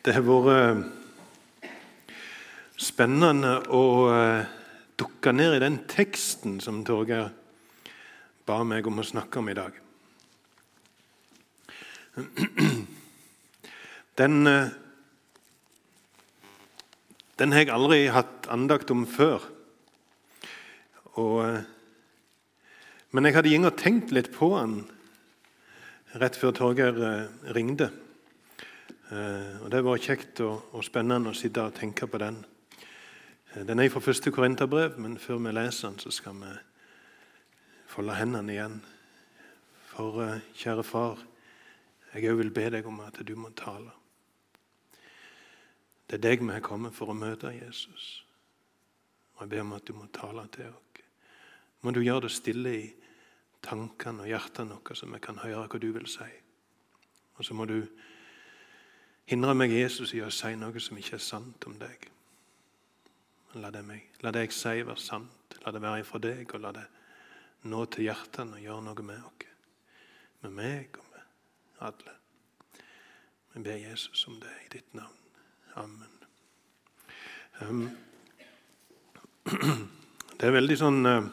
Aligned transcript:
Det 0.00 0.14
har 0.16 0.22
vært 0.24 0.46
eh, 1.60 1.68
spennende 2.80 3.50
å 3.68 3.82
eh, 4.08 4.46
dukke 4.96 5.34
ned 5.36 5.58
i 5.58 5.60
den 5.60 5.76
teksten 5.92 6.54
som 6.64 6.78
Torgeir 6.88 7.28
ba 8.48 8.62
meg 8.64 8.88
om 8.88 9.02
å 9.02 9.04
snakke 9.04 9.42
om 9.42 9.52
i 9.52 9.58
dag. 9.60 9.76
Den, 14.16 14.40
eh, 14.48 14.72
den 17.36 17.52
har 17.52 17.66
jeg 17.66 17.76
aldri 17.76 18.02
hatt 18.08 18.48
andakt 18.48 18.96
om 18.96 19.04
før. 19.04 19.44
Og, 21.20 21.44
men 23.12 23.28
jeg 23.28 23.36
hadde 23.36 23.52
gått 23.52 23.74
og 23.76 23.82
tenkt 23.84 24.16
litt 24.16 24.32
på 24.32 24.54
den 24.56 24.80
rett 26.24 26.40
før 26.40 26.56
Torgeir 26.56 27.28
ringte. 27.52 27.92
Eh, 29.10 29.62
og 29.62 29.70
Det 29.70 29.84
var 29.84 29.98
kjekt 29.98 30.40
og, 30.44 30.68
og, 30.70 30.84
spennende 30.86 31.32
å 31.32 31.34
sitte 31.34 31.64
og 31.66 31.74
tenke 31.74 32.06
på 32.06 32.18
den. 32.22 32.44
Eh, 33.54 33.64
den 33.66 33.80
er 33.82 33.88
fra 33.90 34.02
første 34.04 34.30
Korinterbrev, 34.30 35.00
men 35.02 35.18
før 35.18 35.40
vi 35.42 35.54
leser 35.56 35.88
den, 35.88 35.98
så 35.98 36.12
skal 36.14 36.36
vi 36.38 36.50
folde 37.90 38.14
hendene 38.14 38.54
igjen. 38.54 38.76
For 39.90 40.22
eh, 40.22 40.44
kjære 40.54 40.84
far, 40.86 41.24
jeg 42.14 42.30
òg 42.30 42.38
vil 42.38 42.52
be 42.54 42.68
deg 42.70 42.86
om 42.86 43.00
at 43.02 43.18
du 43.26 43.34
må 43.34 43.50
tale. 43.58 43.90
Det 46.06 46.18
er 46.20 46.22
deg 46.28 46.44
vi 46.44 46.54
har 46.54 46.62
kommet 46.62 46.94
for 46.94 47.10
å 47.10 47.18
møte 47.18 47.50
Jesus. 47.54 48.22
Og 49.34 49.42
Jeg 49.42 49.50
ber 49.50 49.64
om 49.64 49.74
at 49.74 49.86
du 49.86 49.92
må 49.98 50.06
tale 50.14 50.46
til 50.54 50.70
oss. 50.70 51.02
Må 51.80 51.94
du 51.96 52.02
gjøre 52.02 52.26
det 52.26 52.34
stille 52.34 52.72
i 52.76 52.88
tankene 53.64 54.26
og 54.26 54.28
hjertene 54.28 54.76
våre, 54.76 54.94
så 54.94 55.06
vi 55.08 55.18
kan 55.24 55.38
høre 55.40 55.66
hva 55.66 55.78
du 55.80 55.86
vil 55.94 56.06
si. 56.10 56.26
Og 57.38 57.46
så 57.46 57.54
må 57.56 57.64
du 57.64 57.78
Hindre 59.30 59.52
meg, 59.54 59.70
Jesus, 59.70 60.10
i 60.10 60.24
å 60.26 60.30
si 60.34 60.56
noe 60.58 60.80
som 60.82 60.96
ikke 60.98 61.14
er 61.14 61.22
sant 61.22 61.62
om 61.68 61.76
deg. 61.78 62.08
La 63.62 63.68
det, 63.70 63.84
meg, 63.86 64.08
la 64.26 64.32
det 64.34 64.40
jeg 64.48 64.56
sier, 64.56 64.86
være 64.88 64.98
sant. 64.98 65.54
La 65.62 65.70
det 65.70 65.82
være 65.84 66.00
ifra 66.02 66.18
deg, 66.24 66.50
og 66.50 66.64
la 66.64 66.72
det 66.74 66.82
nå 67.70 67.84
til 67.94 68.08
hjertene 68.08 68.58
og 68.58 68.64
gjøre 68.64 68.82
noe 68.88 69.04
med 69.06 69.20
oss. 69.28 69.46
Med 70.42 70.56
meg 70.56 70.98
og 70.98 71.06
med 71.12 71.22
alle. 71.86 72.14
Vi 73.52 73.62
ber 73.62 73.78
Jesus 73.78 74.26
om 74.26 74.40
det 74.42 74.54
i 74.64 74.68
ditt 74.72 74.94
navn. 74.98 75.20
Amen. 75.78 76.14
Um, 77.60 77.86
det 80.40 80.48
er 80.48 80.56
veldig 80.56 80.78
sånn 80.80 81.06
uh, 81.06 81.28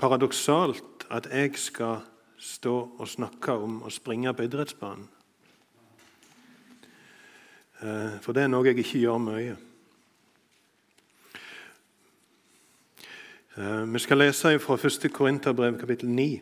paradoksalt 0.00 1.04
at 1.12 1.28
jeg 1.34 1.58
skal 1.60 2.00
stå 2.40 2.74
og 2.98 3.08
snakke 3.08 3.52
om 3.52 3.82
å 3.84 3.90
springe 3.92 4.32
på 4.34 4.46
idrettsbanen. 4.48 5.08
Eh, 7.80 8.20
for 8.24 8.36
det 8.36 8.44
er 8.44 8.52
noe 8.52 8.64
jeg 8.68 8.80
ikke 8.80 9.00
gjør 9.00 9.20
mye. 9.24 9.56
Eh, 13.56 13.82
vi 13.92 14.00
skal 14.00 14.22
lese 14.22 14.54
fra 14.60 14.76
1. 14.76 15.08
Korinterbrev, 15.12 15.76
kapittel 15.80 16.08
9. 16.08 16.40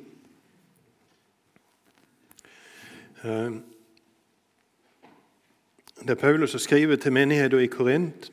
Eh, 3.24 3.58
det 5.98 6.14
er 6.14 6.20
Paulus 6.20 6.54
som 6.54 6.62
skriver 6.62 6.96
til 6.96 7.12
menigheten 7.12 7.60
i 7.60 7.66
Korint, 7.66 8.30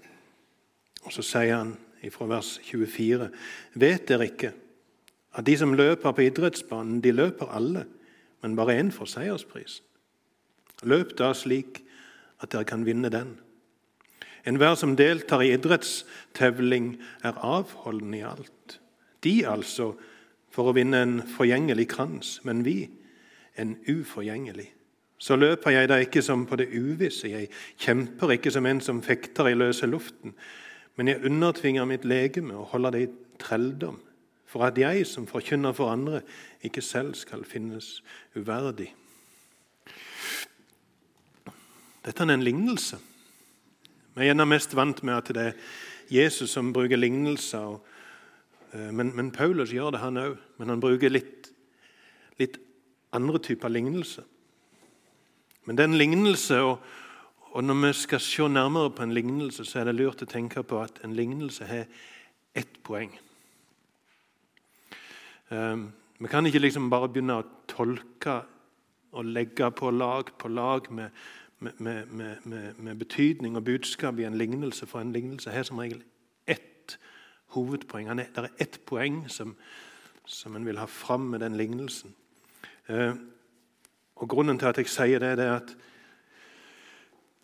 og 1.03 1.13
så 1.13 1.25
sier 1.25 1.57
han 1.57 1.73
fra 2.13 2.27
vers 2.29 2.59
24.: 2.61 3.31
Vet 3.73 4.07
dere 4.07 4.29
ikke 4.29 4.53
at 5.35 5.45
de 5.45 5.57
som 5.59 5.73
løper 5.75 6.15
på 6.15 6.25
idrettsbanen, 6.29 7.01
de 7.03 7.11
løper 7.11 7.51
alle, 7.51 7.85
men 8.41 8.55
bare 8.55 8.77
én 8.79 8.91
får 8.91 9.11
seiersprisen. 9.15 9.83
Løp 10.83 11.15
da 11.17 11.31
slik 11.33 11.81
at 12.43 12.51
dere 12.51 12.67
kan 12.67 12.85
vinne 12.85 13.09
den. 13.11 13.37
Enhver 14.45 14.75
som 14.75 14.95
deltar 14.95 15.41
i 15.41 15.53
idrettstevling, 15.55 16.95
er 17.23 17.39
avholden 17.41 18.13
i 18.13 18.21
alt. 18.21 18.79
De 19.23 19.41
altså 19.47 19.93
for 20.53 20.69
å 20.69 20.75
vinne 20.75 21.01
en 21.01 21.15
forgjengelig 21.35 21.87
krans, 21.95 22.39
men 22.43 22.63
vi 22.63 22.89
en 23.57 23.75
uforgjengelig. 23.87 24.69
Så 25.17 25.35
løper 25.39 25.71
jeg 25.71 25.89
da 25.89 25.97
ikke 26.03 26.21
som 26.21 26.43
på 26.45 26.59
det 26.59 26.69
uvisse, 26.75 27.31
jeg 27.31 27.49
kjemper 27.81 28.35
ikke 28.35 28.51
som 28.51 28.67
en 28.67 28.81
som 28.83 29.01
fekter 29.03 29.49
i 29.49 29.57
løse 29.57 29.87
luften, 29.87 30.35
men 30.95 31.07
jeg 31.11 31.23
undertvinger 31.27 31.87
mitt 31.87 32.05
legeme 32.05 32.55
og 32.55 32.69
holder 32.75 32.95
det 32.95 33.01
i 33.07 33.13
trelldom 33.41 33.97
for 34.45 34.67
at 34.67 34.77
jeg 34.77 35.07
som 35.07 35.27
forkynner 35.27 35.73
for 35.73 35.91
andre, 35.91 36.21
ikke 36.63 36.81
selv 36.81 37.15
skal 37.15 37.43
finnes 37.45 38.03
uverdig. 38.35 38.93
Dette 42.05 42.23
er 42.23 42.33
en 42.33 42.45
lignelse. 42.45 42.99
Vi 44.15 44.21
er 44.21 44.29
gjerne 44.29 44.45
mest 44.47 44.75
vant 44.77 45.01
med 45.03 45.17
at 45.17 45.31
det 45.33 45.45
er 45.49 45.57
Jesus 46.13 46.53
som 46.53 46.73
bruker 46.73 46.99
lignelser. 46.99 47.79
Eh, 48.73 48.91
men, 48.93 49.11
men, 49.15 49.31
Paulus 49.31 49.73
gjør 49.73 49.95
det, 49.95 50.03
han 50.03 50.21
òg. 50.21 50.37
Men 50.59 50.75
han 50.75 50.83
bruker 50.83 51.11
litt, 51.11 51.49
litt 52.39 52.59
andre 53.15 53.41
typer 53.41 53.73
lignelse. 53.73 54.23
Men 55.65 55.75
det 55.77 55.83
er 55.83 55.89
en 55.89 55.97
lignelse, 55.97 56.61
og, 56.61 56.77
og, 57.51 57.63
når 57.63 57.81
vi 57.87 57.93
skal 57.97 58.21
se 58.21 58.47
nærmere 58.47 58.93
på 58.93 59.03
en 59.03 59.15
lignelse, 59.17 59.65
så 59.65 59.81
er 59.81 59.89
det 59.89 59.97
lurt 59.97 60.21
å 60.21 60.29
tenke 60.29 60.61
på 60.63 60.81
at 60.83 61.01
en 61.03 61.15
lignelse 61.17 61.65
har 61.65 61.87
ett 62.55 62.81
poeng. 62.85 63.15
Ehm, 65.51 65.91
vi 66.19 66.27
kan 66.27 66.45
ikke 66.45 66.59
liksom 66.59 66.89
bare 66.89 67.09
begynne 67.09 67.39
å 67.39 67.47
tolke 67.67 68.41
og 69.15 69.25
legge 69.25 69.69
på 69.71 69.91
lag 69.91 70.31
på 70.39 70.47
lag 70.47 70.91
med, 70.91 71.09
med, 71.59 72.05
med, 72.07 72.73
med 72.77 72.95
betydning 72.99 73.55
og 73.57 73.63
budskap 73.63 74.19
i 74.19 74.25
en 74.27 74.37
lignelse, 74.37 74.85
for 74.85 74.99
en 74.99 75.13
lignelse 75.13 75.51
har 75.51 75.63
som 75.63 75.79
regel 75.79 76.03
ett 76.47 76.97
hovedpoeng. 77.55 78.09
Det 78.17 78.27
er 78.37 78.49
ett 78.59 78.79
poeng 78.85 79.23
som, 79.29 79.55
som 80.25 80.55
en 80.55 80.65
vil 80.65 80.79
ha 80.79 80.85
fram 80.85 81.29
med 81.31 81.39
den 81.39 81.57
lignelsen. 81.57 82.15
Ehm, 82.89 83.31
og 84.15 84.29
Grunnen 84.29 84.59
til 84.59 84.71
at 84.71 84.77
jeg 84.77 84.87
sier 84.87 85.19
det, 85.19 85.37
det 85.37 85.45
er 85.45 85.57
at 85.59 85.75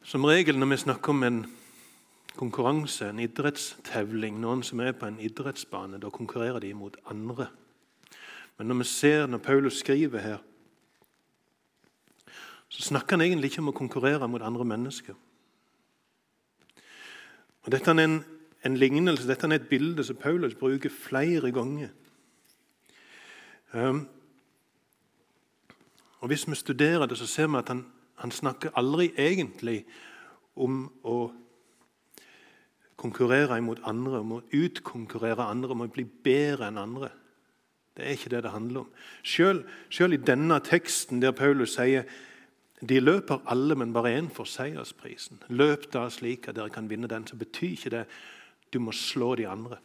som 0.08 0.24
regel 0.26 0.58
når 0.58 0.70
vi 0.72 0.78
snakker 0.78 1.14
om 1.14 1.24
en 1.24 1.42
konkurranse, 2.40 3.10
en 3.10 3.20
idrettstevling, 3.22 4.40
noen 4.42 4.64
som 4.64 4.80
er 4.80 4.96
på 4.98 5.06
en 5.06 5.20
idrettsbane, 5.22 6.00
da 6.02 6.10
konkurrerer 6.10 6.64
de 6.64 6.72
mot 6.74 6.96
andre. 7.12 7.50
Men 8.58 8.68
når 8.68 8.76
vi 8.76 8.84
ser 8.84 9.26
når 9.28 9.38
Paulus 9.38 9.80
skriver 9.80 10.20
her, 10.20 10.38
så 12.68 12.82
snakker 12.82 13.18
han 13.18 13.22
egentlig 13.26 13.52
ikke 13.52 13.62
om 13.62 13.72
å 13.74 13.76
konkurrere 13.76 14.28
mot 14.32 14.42
andre 14.42 14.66
mennesker. 14.66 15.16
Og 17.62 17.72
Dette 17.72 17.92
er 17.92 18.00
en, 18.00 18.22
en 18.64 18.78
lignelse, 18.78 19.28
dette 19.28 19.48
er 19.48 19.58
et 19.58 19.68
bilde 19.70 20.04
som 20.08 20.16
Paulus 20.16 20.56
bruker 20.56 20.90
flere 20.90 21.52
ganger. 21.52 21.92
Um, 23.74 24.08
og 26.20 26.28
Hvis 26.28 26.48
vi 26.48 26.56
studerer 26.56 27.06
det, 27.06 27.18
så 27.18 27.28
ser 27.28 27.48
vi 27.48 27.58
at 27.58 27.68
han, 27.68 27.86
han 28.16 28.32
snakker 28.32 28.76
aldri 28.76 29.12
egentlig 29.18 29.86
om 30.56 30.86
å 31.04 31.32
konkurrere 32.96 33.58
imot 33.58 33.82
andre, 33.84 34.20
om 34.20 34.38
å 34.38 34.44
utkonkurrere 34.54 35.48
andre, 35.50 35.74
om 35.74 35.84
å 35.86 35.90
bli 35.92 36.06
bedre 36.06 36.70
enn 36.70 36.78
andre. 36.78 37.10
Det 38.02 38.08
er 38.08 38.18
ikke 38.18 38.30
det 38.30 38.44
det 38.44 38.52
handler 38.52 38.80
om. 38.80 38.90
Selv, 39.24 39.66
selv 39.90 40.14
i 40.14 40.18
denne 40.18 40.60
teksten 40.60 41.22
der 41.22 41.32
Paulus 41.32 41.76
sier 41.76 42.04
de 42.90 43.00
løper 43.00 43.44
alle, 43.46 43.76
men 43.76 43.94
bare 43.94 44.18
én 44.18 44.30
får 44.34 44.44
seiersprisen. 44.50 45.44
Løp 45.50 45.86
da 45.94 46.08
slik 46.10 46.48
at 46.48 46.56
dere 46.56 46.74
kan 46.74 46.90
vinne 46.90 47.08
den, 47.08 47.28
så 47.28 47.36
betyr 47.36 47.70
ikke 47.70 47.90
det 47.90 48.06
du 48.74 48.80
må 48.80 48.92
slå 48.92 49.36
de 49.36 49.48
andre. 49.48 49.78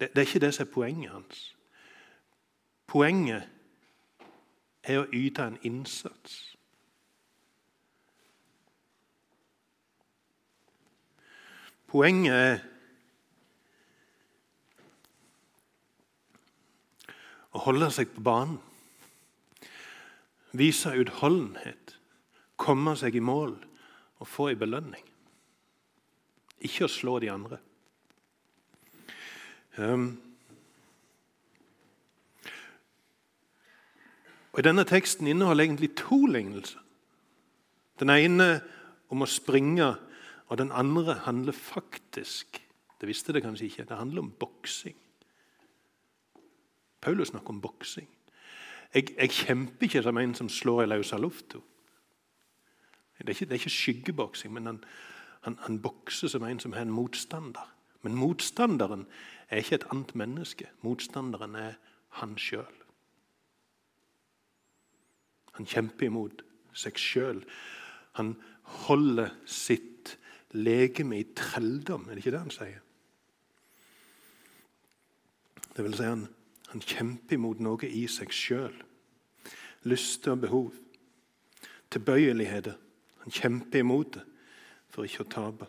Det, 0.00 0.08
det 0.10 0.18
er 0.18 0.26
ikke 0.26 0.42
det 0.42 0.54
som 0.54 0.66
er 0.66 0.72
poenget 0.72 1.10
hans. 1.10 1.56
Poenget 2.86 3.46
er 4.82 5.04
å 5.04 5.08
yte 5.12 5.46
en 5.46 5.58
innsats. 5.62 6.56
Poenget 11.86 12.34
er 12.34 12.58
å 17.54 17.62
holde 17.68 17.90
seg 17.94 18.10
på 18.14 18.22
banen. 18.24 18.58
Vise 20.54 20.92
utholdenhet, 20.94 21.96
komme 22.60 22.94
seg 22.98 23.16
i 23.18 23.22
mål 23.24 23.56
og 24.22 24.30
få 24.30 24.50
en 24.52 24.60
belønning. 24.60 25.06
Ikke 26.64 26.86
å 26.86 26.92
slå 26.92 27.18
de 27.22 27.30
andre. 27.32 27.58
Um, 29.76 30.14
og 34.54 34.62
Denne 34.62 34.84
teksten 34.86 35.26
inneholder 35.26 35.66
egentlig 35.66 35.96
to 35.98 36.20
lignelser. 36.30 36.78
Den 37.98 38.10
ene 38.14 38.48
om 39.10 39.22
å 39.22 39.30
springe, 39.30 39.94
og 40.46 40.58
den 40.60 40.72
andre 40.74 41.18
handler 41.26 41.56
faktisk 41.56 42.60
Det 43.00 43.08
visste 43.10 43.34
det 43.34 43.42
kanskje 43.44 43.66
ikke. 43.66 43.84
Det 43.84 43.96
handler 43.98 44.22
om 44.22 44.30
boksing. 44.40 44.94
Paulus 47.04 47.28
snakker 47.28 47.52
om 47.52 47.60
boksing. 47.60 48.08
Jeg, 48.94 49.10
jeg, 49.18 49.30
kjemper 49.30 49.86
ikke 49.88 50.02
som 50.02 50.18
en 50.18 50.34
som 50.34 50.48
slår 50.48 50.84
i 50.84 50.90
løse 50.92 51.18
lufta. 51.18 51.58
Det, 53.18 53.26
det, 53.26 53.50
er 53.50 53.58
ikke 53.60 53.70
skyggeboksing, 53.70 54.52
men 54.54 54.66
han, 54.66 54.78
han, 55.46 55.58
han 55.66 55.80
bokser 55.82 56.28
som 56.28 56.44
en 56.44 56.60
som 56.60 56.72
har 56.72 56.86
en 56.86 56.94
motstander. 56.94 57.68
Men 58.02 58.16
motstanderen 58.20 59.06
er 59.48 59.62
ikke 59.62 59.80
et 59.80 59.86
annet 59.90 60.14
menneske. 60.14 60.68
Motstanderen 60.82 61.54
er 61.56 61.76
han 62.20 62.36
sjøl. 62.38 62.80
Han 65.58 65.68
kjemper 65.70 66.08
imot 66.08 66.42
seg 66.74 66.98
sjøl. 66.98 67.42
Han 68.18 68.34
holder 68.86 69.34
sitt 69.46 70.16
legeme 70.54 71.18
i 71.20 71.26
trelldom, 71.36 72.08
er 72.08 72.14
det 72.14 72.24
ikke 72.24 72.34
det 72.34 72.42
han 72.44 72.54
sier? 72.54 72.80
Det 75.74 75.82
vil 75.82 75.96
si 75.98 76.06
han, 76.06 76.28
han 76.74 76.82
kjemper 76.82 77.36
imot 77.36 77.60
noe 77.62 77.86
i 77.86 78.02
seg 78.10 78.32
sjøl. 78.34 78.74
Lyster 79.86 80.32
og 80.34 80.40
behov. 80.42 80.72
Tilbøyeligheter. 81.94 82.74
Han 83.22 83.34
kjemper 83.34 83.84
imot 83.84 84.16
det 84.16 84.24
for 84.90 85.06
ikke 85.06 85.22
å 85.22 85.30
tape. 85.30 85.68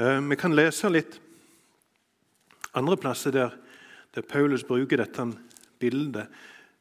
Eh, 0.00 0.20
vi 0.24 0.38
kan 0.40 0.56
lese 0.56 0.88
litt 0.88 1.18
andre 2.80 2.96
plasser 2.96 3.34
der, 3.36 3.52
der 4.16 4.24
Paulus 4.24 4.64
bruker 4.64 5.02
dette 5.02 5.26
bildet. 5.80 6.32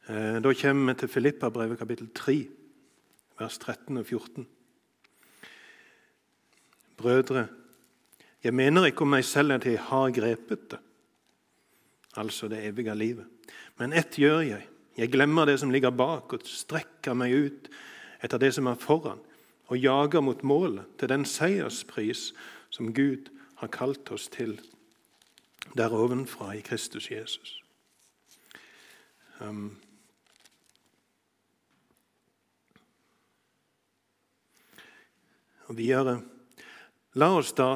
Eh, 0.07 0.39
da 0.39 0.55
kommer 0.55 0.93
vi 0.93 1.03
til 1.03 1.11
Filippa-brevet 1.11 1.83
kapittel 1.83 2.07
3, 2.15 2.37
vers 3.41 3.59
13 3.59 3.99
og 3.99 4.07
14. 4.07 4.47
Brødre, 7.03 7.47
jeg 8.43 8.55
mener 8.55 8.87
ikke 8.87 9.03
om 9.03 9.11
meg 9.11 9.27
selv 9.27 9.57
at 9.57 9.67
jeg 9.67 9.83
har 9.91 10.15
grepet 10.15 10.71
det, 10.71 10.83
altså 12.15 12.47
det 12.47 12.63
evige 12.65 12.95
livet. 12.95 13.25
Men 13.77 13.93
ett 13.93 14.17
gjør 14.19 14.41
jeg. 14.41 14.67
Jeg 14.97 15.11
glemmer 15.11 15.45
det 15.45 15.59
som 15.59 15.71
ligger 15.73 15.89
bak, 15.89 16.33
og 16.33 16.45
strekker 16.45 17.15
meg 17.17 17.33
ut 17.33 17.69
etter 18.23 18.37
det 18.37 18.53
som 18.53 18.67
er 18.69 18.79
foran, 18.79 19.21
og 19.67 19.79
jager 19.79 20.21
mot 20.21 20.43
målet, 20.43 20.85
til 20.99 21.09
den 21.09 21.25
seierspris 21.25 22.31
som 22.69 22.93
Gud 22.93 23.31
har 23.57 23.71
kalt 23.73 24.11
oss 24.11 24.27
til 24.29 24.59
der 25.77 25.93
ovenfra 25.93 26.53
i 26.53 26.61
Kristus 26.61 27.09
Jesus. 27.11 27.63
Um, 29.39 29.77
og 35.67 35.77
videre 35.77 36.21
La 37.13 37.27
oss 37.37 37.51
da, 37.53 37.75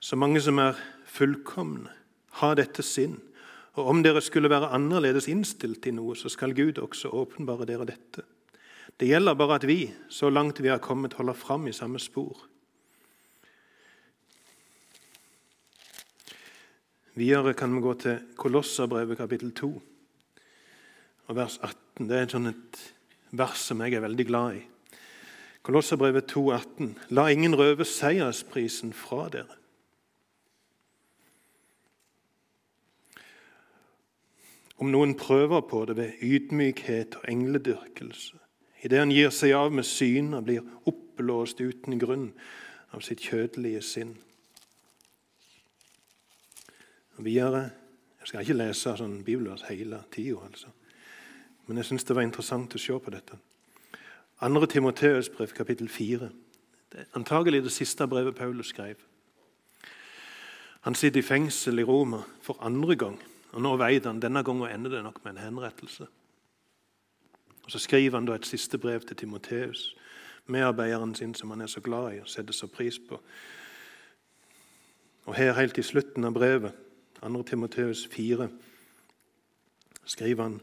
så 0.00 0.16
mange 0.20 0.40
som 0.44 0.58
er 0.60 0.76
fullkomne, 1.08 1.88
ha 2.40 2.52
dette 2.58 2.84
sinn. 2.84 3.18
Og 3.76 3.90
om 3.92 4.02
dere 4.04 4.22
skulle 4.24 4.50
være 4.50 4.72
annerledes 4.76 5.28
innstilt 5.28 5.82
til 5.84 5.98
noe, 5.98 6.16
så 6.16 6.32
skal 6.32 6.56
Gud 6.56 6.80
også 6.80 7.12
åpenbare 7.12 7.68
dere 7.68 7.88
dette. 7.88 8.24
Det 8.96 9.10
gjelder 9.10 9.36
bare 9.36 9.58
at 9.58 9.66
vi, 9.68 9.90
så 10.08 10.30
langt 10.32 10.62
vi 10.64 10.72
har 10.72 10.80
kommet, 10.80 11.18
holder 11.18 11.36
fram 11.36 11.66
i 11.68 11.74
samme 11.76 12.00
spor. 12.00 12.46
Videre 17.16 17.54
kan 17.56 17.72
vi 17.72 17.80
gå 17.80 17.92
til 18.00 18.18
Kolosserbrevet 18.36 19.16
kapittel 19.16 19.52
2 19.56 19.68
og 21.26 21.36
vers 21.36 21.58
18. 21.62 22.08
Det 22.08 22.16
er 22.16 22.48
et 22.50 22.80
vers 23.36 23.62
som 23.68 23.80
jeg 23.80 23.96
er 23.96 24.04
veldig 24.04 24.26
glad 24.28 24.58
i. 24.58 24.64
Kolosserbrevet 25.64 26.28
2, 26.30 26.42
18. 26.52 26.90
La 27.16 27.28
ingen 27.32 27.56
røve 27.56 27.84
seiersprisen 27.88 28.92
fra 28.94 29.28
dere. 29.32 29.56
Om 34.76 34.90
noen 34.92 35.14
prøver 35.16 35.62
på 35.64 35.84
det 35.88 35.96
ved 35.96 36.22
ydmykhet 36.22 37.16
og 37.16 37.24
engledyrkelse, 37.32 38.36
idet 38.84 38.98
han 39.00 39.14
gir 39.14 39.32
seg 39.32 39.54
av 39.56 39.72
med 39.72 39.86
syn 39.88 40.34
og 40.36 40.44
blir 40.44 40.66
oppblåst 40.86 41.60
uten 41.64 41.98
grunn 41.98 42.28
av 42.92 43.04
sitt 43.04 43.24
kjødelige 43.24 43.82
sinn. 43.82 44.14
Og 47.16 47.24
videre 47.24 47.70
Jeg 48.26 48.32
skal 48.32 48.42
ikke 48.42 48.54
lese 48.58 48.92
sånn 48.98 49.20
bibelvers 49.22 49.68
hele 49.68 50.00
tida, 50.10 50.40
altså. 50.42 50.72
men 51.68 51.78
jeg 51.78 51.86
syns 51.86 52.04
det 52.04 52.16
var 52.18 52.24
interessant 52.26 52.74
å 52.74 52.80
se 52.82 52.96
på 52.98 53.12
dette. 53.14 53.36
2. 54.42 54.66
Timoteus 54.66 55.28
brev, 55.30 55.52
kapittel 55.54 55.86
4. 55.88 56.30
Det 56.90 57.04
er 57.04 57.14
antagelig 57.14 57.62
det 57.62 57.70
siste 57.70 58.08
brevet 58.10 58.34
Paulus 58.34 58.72
skrev. 58.74 58.98
Han 60.80 60.94
sitter 60.98 61.22
i 61.22 61.22
fengsel 61.22 61.78
i 61.78 61.86
Roma 61.86 62.24
for 62.42 62.58
andre 62.66 62.96
gang. 62.96 63.22
Og 63.56 63.62
Nå 63.64 63.70
vet 63.80 64.04
han 64.04 64.20
denne 64.20 64.42
gangen 64.44 64.68
ender 64.68 64.90
det 64.92 65.02
nok 65.02 65.22
med 65.24 65.32
en 65.32 65.44
henrettelse. 65.46 66.06
Og 67.64 67.70
Så 67.72 67.78
skriver 67.78 68.18
han 68.18 68.26
da 68.28 68.34
et 68.36 68.46
siste 68.46 68.78
brev 68.78 69.00
til 69.00 69.16
Timoteus, 69.16 69.96
medarbeideren 70.46 71.14
sin 71.14 71.34
som 71.34 71.50
han 71.50 71.60
er 71.60 71.66
så 71.66 71.80
glad 71.80 72.14
i 72.14 72.20
og 72.20 72.28
setter 72.28 72.52
så 72.52 72.66
pris 72.66 72.98
på. 73.08 73.20
Og 75.24 75.34
Her 75.34 75.52
helt 75.52 75.78
i 75.78 75.82
slutten 75.82 76.24
av 76.24 76.34
brevet 76.36 76.72
2. 77.22 77.42
Timoteus 77.42 78.06
4 78.12 78.48
skriver 80.04 80.42
han 80.42 80.60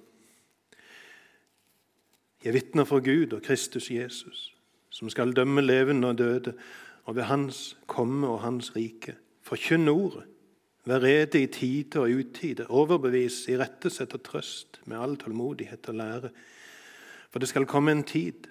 Jeg 2.45 2.53
vitner 2.53 2.83
for 2.83 2.99
Gud 2.99 3.33
og 3.33 3.41
Kristus 3.41 3.91
Jesus, 3.91 4.55
som 4.89 5.09
skal 5.09 5.33
dømme 5.33 5.61
levende 5.61 6.07
og 6.07 6.17
døde, 6.17 6.53
og 7.03 7.15
ved 7.15 7.23
Hans 7.23 7.77
komme 7.87 8.27
og 8.27 8.41
Hans 8.41 8.75
rike. 8.75 9.15
Forkynn 9.41 9.87
ordet. 9.87 10.23
Vær 10.85 11.03
rede 11.03 11.39
i 11.41 11.47
tide 11.47 12.01
og 12.01 12.11
utide. 12.11 12.67
Overbevis, 12.67 13.45
irettesett 13.47 14.13
og 14.17 14.23
trøst 14.23 14.81
med 14.85 14.99
all 14.99 15.15
tålmodighet 15.17 15.87
og 15.89 15.95
lære. 15.95 16.31
For 17.31 17.39
det 17.39 17.49
skal 17.49 17.65
komme 17.65 17.91
en 17.91 18.03
tid 18.03 18.49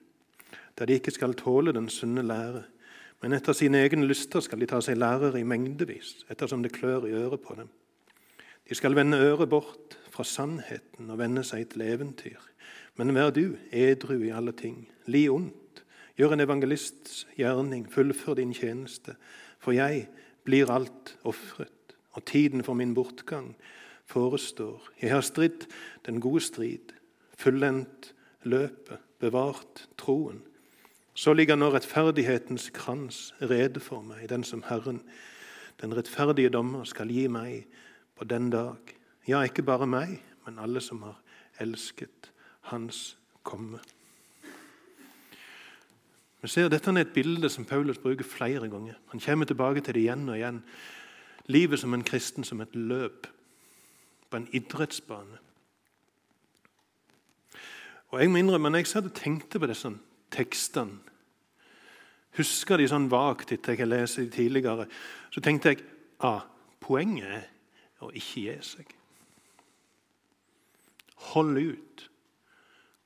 der 0.78 0.88
de 0.88 0.96
ikke 0.96 1.12
skal 1.12 1.34
tåle 1.36 1.74
den 1.76 1.88
sunne 1.92 2.22
lære, 2.24 2.62
men 3.22 3.36
etter 3.36 3.52
sine 3.52 3.82
egne 3.84 4.06
lyster 4.08 4.40
skal 4.40 4.58
de 4.58 4.66
ta 4.66 4.80
seg 4.82 4.96
lærere 4.96 5.38
i 5.38 5.46
mengdevis, 5.46 6.24
ettersom 6.32 6.62
det 6.64 6.72
klør 6.72 7.04
i 7.06 7.12
øret 7.12 7.44
på 7.44 7.54
dem. 7.58 7.68
De 8.68 8.74
skal 8.74 8.96
vende 8.96 9.20
øret 9.20 9.50
bort 9.52 9.98
fra 10.10 10.24
sannheten 10.24 11.10
og 11.10 11.20
vende 11.20 11.44
seg 11.44 11.68
til 11.70 11.84
eventyr. 11.86 12.40
Men 12.96 13.14
vær 13.14 13.30
du 13.30 13.56
edru 13.70 14.16
i 14.24 14.32
alle 14.34 14.52
ting. 14.56 14.88
Li 15.06 15.28
ondt. 15.28 15.84
Gjør 16.16 16.34
en 16.34 16.44
evangelists 16.44 17.26
gjerning. 17.36 17.86
Fullfør 17.92 18.34
din 18.40 18.52
tjeneste. 18.54 19.14
For 19.60 19.72
jeg 19.72 20.08
blir 20.44 20.70
alt 20.72 21.16
ofret, 21.24 21.72
og 22.12 22.24
tiden 22.24 22.64
for 22.64 22.74
min 22.74 22.94
bortgang 22.94 23.54
forestår. 24.06 24.88
Jeg 25.02 25.10
har 25.10 25.20
stridd 25.20 25.66
den 26.06 26.20
gode 26.20 26.40
strid, 26.40 26.92
fullendt 27.38 28.14
løpet, 28.42 28.98
bevart 29.18 29.88
troen. 29.98 30.42
Så 31.14 31.32
ligger 31.32 31.56
nå 31.56 31.68
rettferdighetens 31.72 32.70
krans 32.74 33.34
rede 33.42 33.80
for 33.80 34.02
meg, 34.02 34.28
den 34.30 34.44
som 34.44 34.64
Herren, 34.68 35.02
den 35.80 35.96
rettferdige 35.96 36.52
dommer, 36.52 36.84
skal 36.88 37.10
gi 37.12 37.26
meg 37.28 37.66
på 38.16 38.24
den 38.24 38.50
dag. 38.50 38.94
Ja, 39.28 39.42
ikke 39.42 39.62
bare 39.62 39.86
meg, 39.86 40.20
men 40.46 40.58
alle 40.58 40.80
som 40.80 41.02
har 41.02 41.18
elsket 41.60 42.30
Hans 42.70 43.16
komme. 43.42 43.80
Vi 46.42 46.48
ser 46.50 46.70
Dette 46.70 46.90
er 46.90 47.04
et 47.04 47.14
bilde 47.14 47.50
som 47.50 47.64
Paulus 47.64 47.98
bruker 48.02 48.26
flere 48.26 48.68
ganger. 48.68 48.94
Han 49.12 49.20
kommer 49.20 49.46
tilbake 49.46 49.80
til 49.80 49.94
det 49.94 50.02
igjen 50.02 50.28
og 50.28 50.36
igjen. 50.36 50.62
Livet 51.46 51.80
som 51.80 51.94
en 51.94 52.04
kristen 52.04 52.44
som 52.44 52.60
et 52.60 52.74
løp 52.76 53.26
på 54.30 54.36
en 54.36 54.48
idrettsbane. 54.52 55.38
Og 58.12 58.20
Jeg 58.20 58.30
må 58.30 58.36
innrømme, 58.36 58.70
når 58.70 58.78
jeg 58.78 58.86
satt 58.86 59.08
og 59.08 59.14
tenkte 59.16 59.58
på 59.58 59.66
disse 59.66 59.88
tekstene, 60.30 60.98
husker 62.36 62.80
de 62.80 62.88
sånn 62.88 63.10
vagt 63.12 63.52
etter 63.52 63.72
jeg 63.72 63.82
har 63.82 63.88
lest 63.88 64.20
de 64.20 64.28
tidligere, 64.32 64.86
så 65.32 65.40
tenkte 65.40 65.72
jeg 65.72 65.84
ah, 66.24 66.44
poenget 66.80 67.28
er 67.28 67.46
å 68.04 68.10
ikke 68.12 68.44
gi 68.44 68.56
seg. 68.64 68.94
Hold 71.32 71.60
ut. 71.60 72.08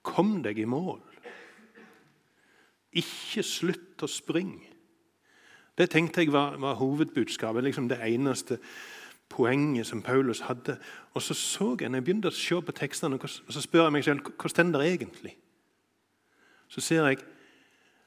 Kom 0.06 0.40
deg 0.42 0.58
i 0.62 0.68
mål. 0.70 1.02
Ikke 2.96 3.42
slutt 3.46 4.02
å 4.06 4.10
springe. 4.10 4.75
Det 5.78 5.90
tenkte 5.90 6.20
jeg 6.20 6.32
var, 6.32 6.56
var 6.56 6.74
hovedbudskapet, 6.74 7.64
liksom 7.64 7.88
det 7.88 7.98
eneste 8.00 8.58
poenget 9.28 9.86
som 9.86 10.02
Paulus 10.02 10.40
hadde. 10.40 10.78
Og 11.14 11.22
så 11.22 11.34
så 11.34 11.76
jeg, 11.80 11.88
når 11.88 11.96
jeg 11.96 12.04
begynte 12.04 12.30
å 12.32 12.36
se 12.36 12.60
på 12.62 12.72
tekstene, 12.72 13.18
og 13.20 13.28
så 13.28 13.60
spør 13.60 13.88
jeg 13.88 13.92
meg 13.92 14.04
selv 14.04 14.30
hva 14.32 14.50
står 14.50 14.72
det 14.72 14.92
egentlig. 14.92 15.36
Så 16.68 16.80
ser 16.80 17.06
jeg 17.06 17.24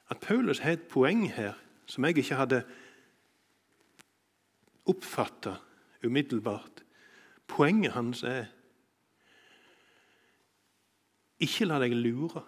at 0.09 0.19
Paulus 0.19 0.59
har 0.59 0.71
et 0.77 0.87
poeng 0.89 1.27
her 1.31 1.53
som 1.85 2.05
jeg 2.05 2.17
ikke 2.17 2.35
hadde 2.35 2.63
oppfatta 4.89 5.55
umiddelbart. 6.03 6.83
Poenget 7.47 7.93
hans 7.93 8.23
er 8.23 8.45
ikke 11.39 11.65
la 11.69 11.79
deg 11.79 11.95
lure 11.95 12.43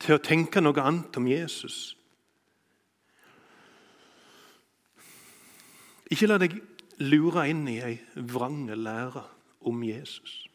til 0.00 0.16
å 0.16 0.22
tenke 0.24 0.62
noe 0.62 0.80
annet 0.80 1.16
om 1.20 1.26
Jesus. 1.28 1.99
Ikke 6.10 6.26
la 6.26 6.38
deg 6.42 6.56
lure 7.00 7.46
inn 7.48 7.66
i 7.70 7.78
ei 7.84 7.98
vrange 8.14 8.76
lære 8.76 9.22
om 9.66 9.82
Jesus. 9.84 10.46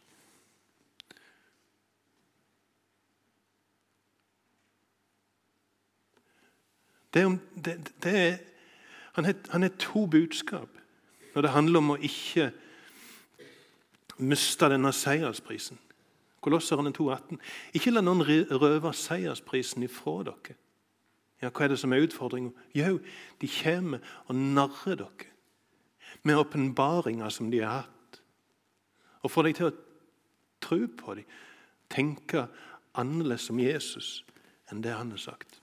Det 7.15 7.23
det, 7.65 7.91
det 8.03 8.15
er, 8.19 8.37
han, 9.13 9.25
er, 9.25 9.33
han 9.49 9.63
er 9.63 9.71
to 9.79 10.05
budskap 10.05 10.69
når 11.35 11.41
det 11.41 11.51
handler 11.51 11.79
om 11.79 11.93
å 11.93 11.99
ikke 12.03 12.49
miste 14.17 14.67
denne 14.71 14.91
seiersprisen. 14.95 15.79
Kolosserne 16.43 16.91
18. 16.91 17.39
Ikke 17.73 17.91
la 17.91 18.03
noen 18.03 18.23
røve 18.23 18.91
seiersprisen 18.93 19.83
ifra 19.87 20.21
dere. 20.27 20.55
Ja, 21.41 21.49
Hva 21.49 21.65
er 21.65 21.73
det 21.73 21.79
som 21.79 21.93
er 21.93 22.03
utfordringen? 22.03 22.53
Jo, 22.75 22.99
de 23.41 23.47
kommer 23.47 24.03
og 24.27 24.35
narrer 24.35 24.99
dere 24.99 25.34
med 26.25 26.37
åpenbaringer 26.41 27.29
som 27.29 27.51
de 27.51 27.61
har 27.61 27.83
hatt. 27.83 28.21
Og 29.25 29.31
få 29.31 29.45
deg 29.45 29.57
til 29.57 29.69
å 29.69 29.75
tro 30.65 30.79
på 30.97 31.17
dem, 31.17 31.27
tenke 31.93 32.47
annerledes 32.97 33.51
om 33.53 33.61
Jesus 33.61 34.23
enn 34.71 34.81
det 34.81 34.95
han 34.95 35.13
har 35.13 35.21
sagt. 35.21 35.59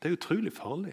Det 0.00 0.10
er 0.10 0.18
utrolig 0.18 0.52
farlig. 0.52 0.92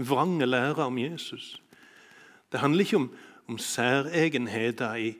Vrange 0.00 0.46
lære 0.48 0.86
om 0.88 0.98
Jesus. 0.98 1.56
Det 2.52 2.60
handler 2.60 2.84
ikke 2.84 3.00
om, 3.02 3.10
om 3.48 3.58
særegenheter 3.60 4.94
i 4.96 5.10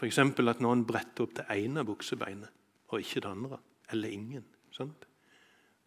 F.eks. 0.00 0.18
at 0.18 0.62
noen 0.64 0.86
bretter 0.88 1.26
opp 1.26 1.34
det 1.36 1.44
ene 1.52 1.84
buksebeinet 1.84 2.48
og 2.88 3.04
ikke 3.04 3.20
det 3.20 3.28
andre. 3.28 3.60
Eller 3.92 4.16
ingen. 4.16 4.46
Sant? 4.80 5.06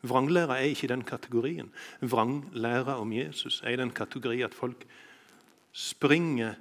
Vranglæra 0.04 0.58
er 0.60 0.70
ikke 0.70 0.84
i 0.84 0.92
den 0.92 1.04
kategorien. 1.04 1.74
Vranglæra 2.02 3.00
om 3.00 3.14
Jesus 3.14 3.62
er 3.62 3.70
i 3.70 3.80
den 3.80 3.90
kategori 3.90 4.42
at 4.42 4.54
folk 4.54 4.86
springer 5.72 6.54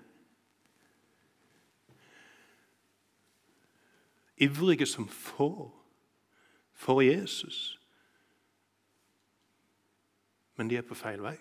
ivrige 4.36 4.86
som 4.86 5.08
får 5.08 5.84
for 6.72 7.00
Jesus. 7.00 7.80
Men 10.56 10.70
de 10.70 10.76
er 10.76 10.86
på 10.86 10.94
feil 10.94 11.22
vei. 11.22 11.36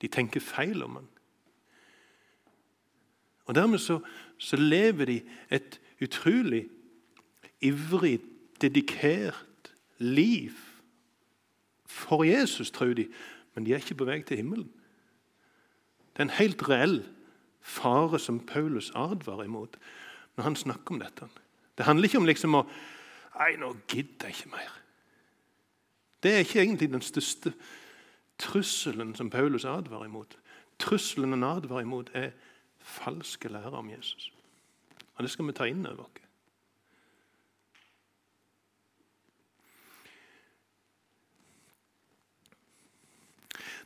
De 0.00 0.08
tenker 0.08 0.40
feil 0.40 0.82
om 0.82 0.96
han. 0.96 1.08
Og 3.44 3.54
Dermed 3.54 3.78
så, 3.78 4.00
så 4.38 4.56
lever 4.56 5.04
de 5.04 5.22
et 5.50 5.80
utrolig 6.02 6.68
ivrig, 7.60 8.20
dedikert 8.60 9.46
liv 10.00 10.56
for 11.86 12.24
Jesus, 12.24 12.70
tror 12.70 12.94
de, 12.94 13.08
men 13.54 13.66
de 13.66 13.72
er 13.72 13.82
ikke 13.82 13.98
på 14.00 14.08
vei 14.08 14.22
til 14.22 14.40
himmelen. 14.40 14.70
Det 16.12 16.22
er 16.22 16.28
en 16.28 16.38
helt 16.40 16.62
reell 16.68 17.02
fare 17.60 18.18
som 18.18 18.40
Paulus 18.46 18.90
advarer 18.94 19.44
imot 19.44 19.76
når 20.36 20.44
han 20.44 20.56
snakker 20.56 20.94
om 20.94 21.00
dette. 21.00 21.28
Det 21.78 21.86
handler 21.86 22.08
ikke 22.08 22.18
om 22.18 22.28
liksom 22.28 22.58
å 22.58 22.64
Nei, 23.40 23.54
nå 23.56 23.70
gidder 23.88 24.28
jeg 24.28 24.36
ikke 24.36 24.50
mer. 24.52 24.72
Det 26.20 26.32
er 26.34 26.42
ikke 26.44 26.60
egentlig 26.60 26.90
den 26.92 27.00
største 27.00 27.54
trusselen 28.36 29.14
som 29.16 29.30
Paulus 29.32 29.64
advarer 29.64 30.10
imot. 30.10 30.34
Trusselen 30.82 31.32
han 31.32 31.46
advarer 31.46 31.86
imot, 31.86 32.10
er 32.12 32.34
falske 32.80 33.48
lærer 33.48 33.78
om 33.78 33.88
Jesus. 33.90 34.32
Og 35.14 35.22
Det 35.24 35.30
skal 35.30 35.46
vi 35.46 35.52
ta 35.56 35.64
inn 35.70 35.86
over 35.86 36.04
oss. 36.04 36.29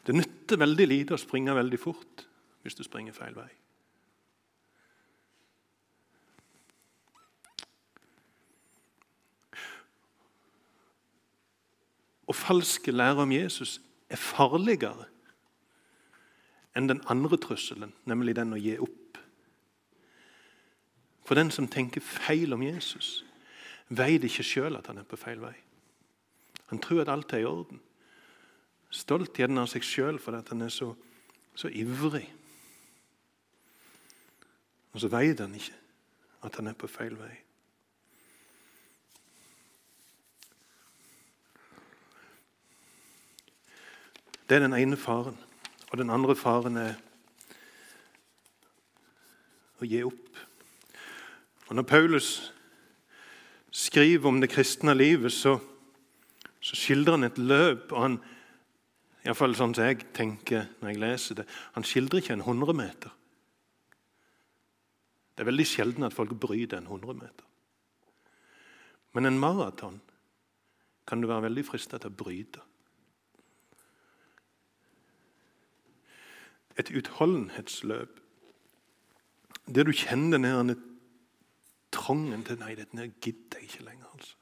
Det 0.06 0.14
nytter 0.14 0.61
veldig 0.61 0.87
lite 0.88 1.16
å 1.16 1.20
springe 1.20 1.54
veldig 1.56 1.80
fort 1.80 2.26
hvis 2.64 2.76
du 2.76 2.84
springer 2.84 3.16
feil 3.16 3.37
vei. 3.37 3.49
Og 12.25 12.37
falske 12.37 12.92
lære 12.92 13.25
om 13.25 13.32
Jesus 13.32 13.78
er 14.08 14.20
farligere 14.20 15.08
enn 16.75 16.88
den 16.90 17.02
andre 17.12 17.38
trusselen, 17.38 17.92
nemlig 18.08 18.34
den 18.34 18.56
å 18.56 18.58
gi 18.58 18.75
opp. 18.82 19.18
For 21.25 21.38
den 21.38 21.52
som 21.54 21.68
tenker 21.70 22.02
feil 22.04 22.52
om 22.56 22.64
Jesus, 22.64 23.23
veit 23.88 24.25
ikke 24.26 24.44
sjøl 24.44 24.76
at 24.76 24.88
han 24.90 24.99
er 25.00 25.08
på 25.08 25.20
feil 25.20 25.40
vei. 25.44 25.54
Han 26.73 26.80
tror 26.82 27.04
at 27.04 27.12
alt 27.12 27.32
er 27.32 27.44
i 27.44 27.49
orden. 27.49 27.80
Stolt 28.94 29.34
gjerne 29.34 29.64
av 29.64 29.70
seg 29.72 29.82
sjøl 29.82 30.20
fordi 30.22 30.42
han 30.52 30.66
er 30.66 30.70
så, 30.70 30.92
så 31.58 31.70
ivrig. 31.70 32.28
Og 34.94 35.02
så 35.02 35.10
veit 35.10 35.40
han 35.42 35.56
ikke 35.58 35.74
at 36.46 36.60
han 36.60 36.70
er 36.70 36.76
på 36.78 36.90
feil 36.90 37.16
vei. 37.18 37.32
Det 44.44 44.58
er 44.58 44.66
den 44.66 44.76
ene 44.76 44.96
faren. 45.00 45.38
Og 45.90 45.98
den 45.98 46.12
andre 46.12 46.36
faren 46.36 46.76
er 46.76 46.94
å 49.80 49.88
gi 49.88 50.02
opp. 50.04 50.42
Og 51.66 51.74
Når 51.80 51.86
Paulus 51.88 52.28
skriver 53.74 54.28
om 54.28 54.40
det 54.40 54.52
kristne 54.52 54.94
livet, 54.94 55.32
så, 55.32 55.56
så 56.60 56.76
skildrer 56.76 57.16
han 57.16 57.26
et 57.26 57.40
løp. 57.40 57.92
og 57.92 58.02
han, 58.02 58.18
Iallfall 59.25 59.57
sånn 59.57 59.73
som 59.76 59.87
jeg 59.88 60.11
tenker 60.16 60.66
når 60.81 60.90
jeg 60.90 61.00
leser 61.00 61.38
det. 61.40 61.47
Han 61.76 61.87
skildrer 61.88 62.21
ikke 62.21 62.35
en 62.37 62.45
100 62.45 62.76
meter. 62.76 63.14
Det 65.35 65.43
er 65.43 65.49
veldig 65.49 65.66
sjelden 65.66 66.07
at 66.07 66.14
folk 66.14 66.35
bryter 66.38 66.78
en 66.78 66.90
100 66.90 67.16
meter. 67.19 67.49
Men 69.16 69.31
en 69.31 69.40
maraton 69.40 70.00
kan 71.09 71.21
du 71.21 71.28
være 71.31 71.49
veldig 71.49 71.64
frista 71.66 71.99
til 71.99 72.12
å 72.12 72.19
bryte. 72.23 72.62
et 76.76 76.90
utholdenhetsløp 76.90 78.21
der 79.75 79.87
du 79.87 79.93
kjenner 79.97 80.38
denne 80.43 80.76
trangen 81.95 82.43
til 82.45 82.59
Nei, 82.59 82.75
dette 82.75 83.07
gidder 83.23 83.61
jeg 83.61 83.69
ikke 83.69 83.85
lenger. 83.87 84.09
altså. 84.12 84.35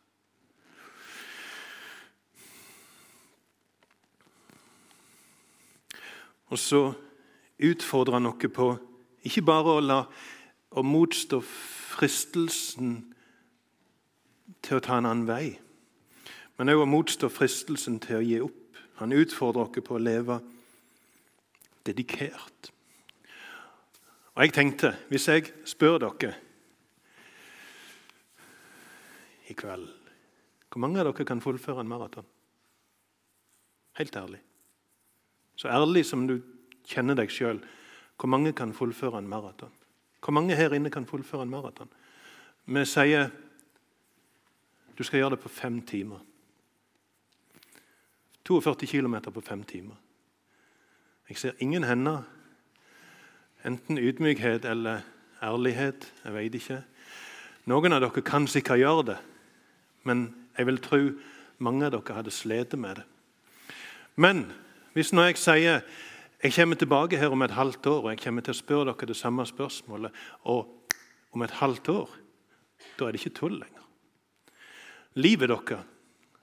Og 6.53 6.61
så 6.61 6.83
utfordrer 7.63 8.19
han 8.19 8.27
noe 8.29 8.51
på 8.53 8.69
ikke 9.25 9.45
bare 9.47 9.77
å 9.77 9.83
la 9.85 10.01
å 10.73 10.83
motstå 10.85 11.39
fristelsen 11.43 12.97
til 14.63 14.79
å 14.79 14.85
ta 14.85 14.99
en 14.99 15.09
annen 15.09 15.29
vei, 15.29 15.55
men 16.59 16.73
òg 16.73 16.85
å 16.85 16.91
motstå 16.91 17.31
fristelsen 17.33 17.99
til 18.03 18.19
å 18.19 18.27
gi 18.27 18.39
opp. 18.45 18.59
Han 19.01 19.15
utfordrer 19.17 19.65
oss 19.65 19.85
på 19.87 19.97
å 19.97 20.03
leve 20.03 20.37
dedikert. 21.87 22.71
Og 24.37 24.45
jeg 24.45 24.55
tenkte, 24.55 24.93
hvis 25.11 25.27
jeg 25.29 25.49
spør 25.69 25.99
dere 26.05 26.37
i 29.51 29.57
kveld 29.59 29.91
Hvor 30.73 30.81
mange 30.81 31.03
av 31.03 31.11
dere 31.11 31.27
kan 31.29 31.43
fullføre 31.45 31.83
en 31.83 31.91
maraton? 31.91 32.25
Helt 33.99 34.17
ærlig. 34.17 34.41
Så 35.63 35.69
ærlig 35.71 36.03
som 36.07 36.25
du 36.27 36.41
kjenner 36.91 37.15
deg 37.15 37.31
sjøl, 37.31 37.61
hvor 38.19 38.27
mange 38.27 38.51
kan 38.53 38.73
fullføre 38.75 39.21
en 39.23 39.29
maraton? 39.31 39.71
Hvor 40.19 40.35
mange 40.35 40.57
her 40.59 40.73
inne 40.75 40.91
kan 40.91 41.07
fullføre 41.07 41.47
en 41.47 41.53
maraton? 41.53 41.91
Vi 42.67 42.83
sier 42.87 43.29
du 44.99 45.05
skal 45.07 45.21
gjøre 45.21 45.37
det 45.37 45.39
på 45.45 45.53
fem 45.55 45.77
timer. 45.87 46.19
42 48.43 48.87
km 48.91 49.15
på 49.31 49.41
fem 49.41 49.63
timer. 49.63 49.95
Jeg 51.29 51.39
ser 51.39 51.63
ingen 51.63 51.87
hender. 51.87 52.27
Enten 53.65 53.99
ydmykhet 53.99 54.65
eller 54.65 55.07
ærlighet. 55.43 56.13
Jeg 56.25 56.35
vet 56.35 56.59
ikke. 56.59 56.81
Noen 57.71 57.95
av 57.95 58.03
dere 58.03 58.25
kan 58.27 58.51
sikkert 58.51 58.83
gjøre 58.83 59.07
det, 59.13 59.19
men 60.03 60.27
jeg 60.59 60.67
vil 60.67 60.83
tro 60.83 61.01
mange 61.63 61.87
av 61.87 61.95
dere 61.95 62.19
hadde 62.19 62.35
slitt 62.35 62.75
med 62.75 62.99
det. 62.99 63.07
Men 64.17 64.45
hvis 64.93 65.13
når 65.13 65.31
jeg 65.31 65.39
sier 65.43 65.85
jeg 66.43 66.55
kommer 66.57 66.77
tilbake 66.77 67.19
her 67.21 67.31
om 67.31 67.43
et 67.43 67.55
halvt 67.55 67.87
år 67.87 68.01
og 68.03 68.11
jeg 68.11 68.19
kommer 68.25 68.43
til 68.43 68.55
å 68.55 68.59
spørre 68.59 68.91
dere 68.91 69.07
det 69.07 69.17
samme 69.17 69.45
spørsmålet, 69.47 70.11
og 70.51 70.91
om 71.33 71.43
et 71.43 71.55
halvt 71.61 71.89
år, 71.89 72.11
da 72.99 73.07
er 73.07 73.15
det 73.15 73.21
ikke 73.23 73.39
tull 73.39 73.61
lenger. 73.61 73.85
Livet 75.15 75.53
deres 75.53 75.85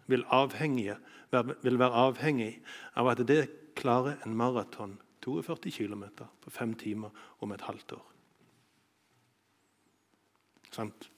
vil, 0.08 0.24
vil 1.62 1.79
være 1.79 2.06
avhengig 2.06 2.53
av 2.96 3.12
at 3.12 3.25
det 3.27 3.41
klarer 3.75 4.24
en 4.25 4.38
maraton 4.38 4.98
42 5.25 5.72
km 5.72 6.06
på 6.15 6.50
fem 6.53 6.74
timer 6.74 7.12
om 7.44 7.51
et 7.51 7.62
halvt 7.68 7.98
år. 7.98 8.06
Sant? 10.72 11.10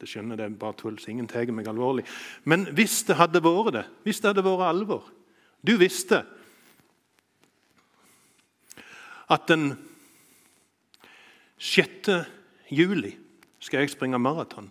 Det 0.00 0.08
skjønner 0.10 0.38
det 0.38 0.48
er 0.48 0.54
bare 0.58 0.74
tull, 0.80 0.96
så 0.98 1.12
ingen 1.12 1.28
tar 1.30 1.46
meg 1.54 1.68
alvorlig. 1.70 2.02
Men 2.48 2.64
hvis 2.74 3.04
det 3.06 3.20
hadde 3.20 3.42
vært 3.44 3.74
det, 3.76 3.84
hvis 4.02 4.18
det 4.22 4.32
hadde 4.32 4.46
vært 4.46 4.70
alvor 4.72 5.12
Du 5.62 5.76
visste 5.78 6.24
at 9.30 9.48
den 9.48 9.76
6. 11.62 12.10
juli 12.70 13.12
skal 13.62 13.84
jeg 13.84 13.92
springe 13.92 14.18
maraton 14.18 14.70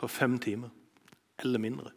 på 0.00 0.08
fem 0.08 0.38
timer 0.40 0.70
eller 1.40 1.60
mindre. 1.60 1.92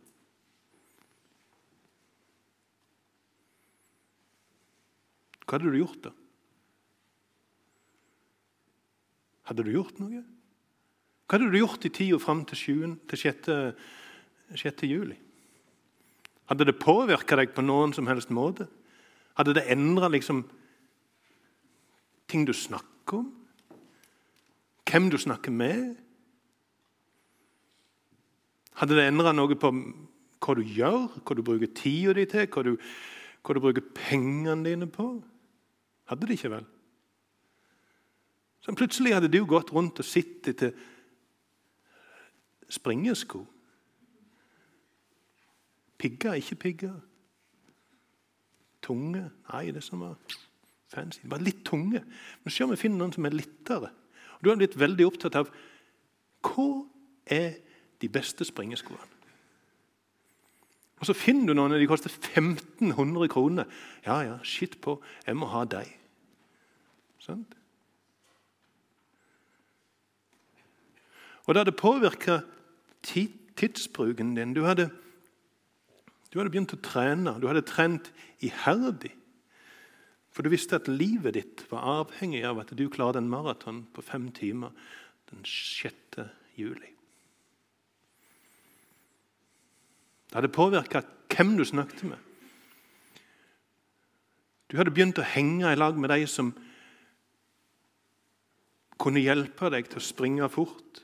Hva 5.43 5.59
hadde 5.59 5.71
du 5.71 5.77
gjort 5.77 6.03
da? 6.07 6.11
Hadde 9.47 9.65
du 9.67 9.73
gjort 9.75 9.99
noe? 10.01 10.23
Hva 11.27 11.37
hadde 11.37 11.51
du 11.51 11.59
gjort 11.59 11.85
i 11.87 11.91
tida 11.93 12.19
fram 12.19 12.43
til, 12.47 12.57
7, 12.57 12.95
til 13.11 13.19
6, 13.19 13.51
6. 14.59 14.83
juli? 14.87 15.17
Hadde 16.51 16.67
det 16.67 16.79
påvirka 16.81 17.37
deg 17.39 17.53
på 17.55 17.63
noen 17.63 17.93
som 17.95 18.07
helst 18.09 18.31
måte? 18.33 18.67
Hadde 19.37 19.55
det 19.57 19.67
endra 19.71 20.09
liksom, 20.11 20.43
ting 22.33 22.47
du 22.49 22.53
snakker 22.53 23.21
om? 23.21 23.29
Hvem 24.89 25.09
du 25.09 25.17
snakker 25.17 25.53
med? 25.53 25.95
Hadde 28.73 28.97
det 28.97 29.07
endra 29.07 29.33
noe 29.33 29.57
på 29.57 29.69
hva 30.43 30.55
du 30.57 30.63
gjør, 30.65 31.07
hva 31.21 31.37
du 31.37 31.43
bruker 31.45 31.69
tida 31.77 32.15
di 32.17 32.25
til, 32.29 32.49
hva 32.49 32.65
du, 32.65 32.73
hva 33.45 33.55
du 33.55 33.61
bruker 33.63 33.85
pengene 33.95 34.65
dine 34.65 34.89
på? 34.89 35.07
Hadde 36.09 36.27
det 36.27 36.39
ikke 36.39 36.55
vel? 36.57 36.67
Så 38.63 38.73
Plutselig 38.75 39.13
hadde 39.13 39.31
du 39.31 39.41
gått 39.45 39.73
rundt 39.75 39.99
og 39.99 40.07
sett 40.07 40.47
etter 40.49 40.73
springesko. 42.71 43.43
Pigger, 45.99 46.39
ikke 46.39 46.59
pigger. 46.67 46.95
Tunge 48.83 49.29
Nei, 49.51 49.69
det 49.71 49.83
som 49.85 50.01
var 50.03 50.17
fancy. 50.93 51.21
Det 51.23 51.31
var 51.31 51.43
litt 51.43 51.63
tunge. 51.65 52.03
Men 52.43 52.53
se 52.53 52.65
om 52.65 52.73
vi 52.73 52.79
finner 52.79 53.01
noen 53.01 53.15
som 53.15 53.25
er 53.27 53.35
lettere. 53.35 53.89
Og 54.37 54.43
Du 54.43 54.49
har 54.49 54.59
blitt 54.59 54.79
veldig 54.79 55.07
opptatt 55.07 55.35
av 55.39 55.49
hva 56.43 56.69
er 57.25 57.57
de 58.01 58.09
beste 58.11 58.45
springeskoene. 58.45 59.09
Og 60.99 61.07
Så 61.07 61.13
finner 61.13 61.51
du 61.51 61.57
noen 61.57 61.75
de 61.75 61.87
koster 61.87 62.09
1500 62.09 63.27
kroner. 63.27 63.65
Ja, 64.05 64.21
ja, 64.23 64.37
skitt 64.43 64.79
på, 64.81 65.01
jeg 65.27 65.35
må 65.35 65.49
ha 65.51 65.65
dem. 65.67 65.89
Sant? 67.19 67.57
Og 71.43 71.53
det 71.53 71.59
hadde 71.59 71.75
påvirka 71.75 72.37
tidsbruken 73.03 74.35
din. 74.35 74.53
Du 74.55 74.63
hadde, 74.63 74.89
du 76.31 76.39
hadde 76.39 76.51
begynt 76.51 76.75
å 76.75 76.79
trene. 76.79 77.35
Du 77.41 77.49
hadde 77.49 77.65
trent 77.67 78.11
iherdig. 78.39 79.11
For 80.33 80.41
du 80.41 80.49
visste 80.49 80.79
at 80.79 80.89
livet 80.89 81.37
ditt 81.37 81.63
var 81.69 81.85
avhengig 82.01 82.41
av 82.49 82.63
at 82.63 82.73
du 82.73 82.87
klarte 82.89 83.21
en 83.21 83.29
maraton 83.29 83.83
på 83.93 84.01
fem 84.05 84.31
timer 84.33 84.73
den 85.29 85.45
6. 85.45 86.23
juli. 86.57 86.89
Det 90.29 90.39
hadde 90.39 90.49
påvirka 90.49 91.03
hvem 91.29 91.53
du 91.57 91.65
snakket 91.65 92.03
med. 92.09 92.17
Du 94.71 94.79
hadde 94.79 94.93
begynt 94.93 95.19
å 95.21 95.27
henge 95.35 95.69
i 95.69 95.77
lag 95.77 95.97
med 96.01 96.09
de 96.09 96.25
som 96.25 96.49
kunne 98.97 99.21
hjelpe 99.21 99.69
deg 99.69 99.85
til 99.89 100.01
å 100.01 100.05
springe 100.05 100.49
fort. 100.49 101.03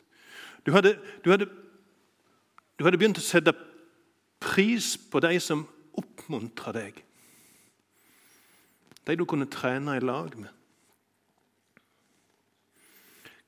Du 0.66 0.72
hadde, 0.74 0.96
du 1.22 1.30
hadde, 1.30 1.46
du 2.80 2.86
hadde 2.88 2.98
begynt 2.98 3.22
å 3.22 3.26
sette 3.26 3.54
pris 4.42 4.96
på 4.98 5.22
de 5.22 5.36
som 5.44 5.68
oppmuntra 6.00 6.74
deg. 6.74 7.04
De 9.10 9.16
du 9.18 9.26
kunne 9.26 9.50
trene 9.50 9.98
i 9.98 10.04
lag 10.04 10.36
med. 10.38 10.52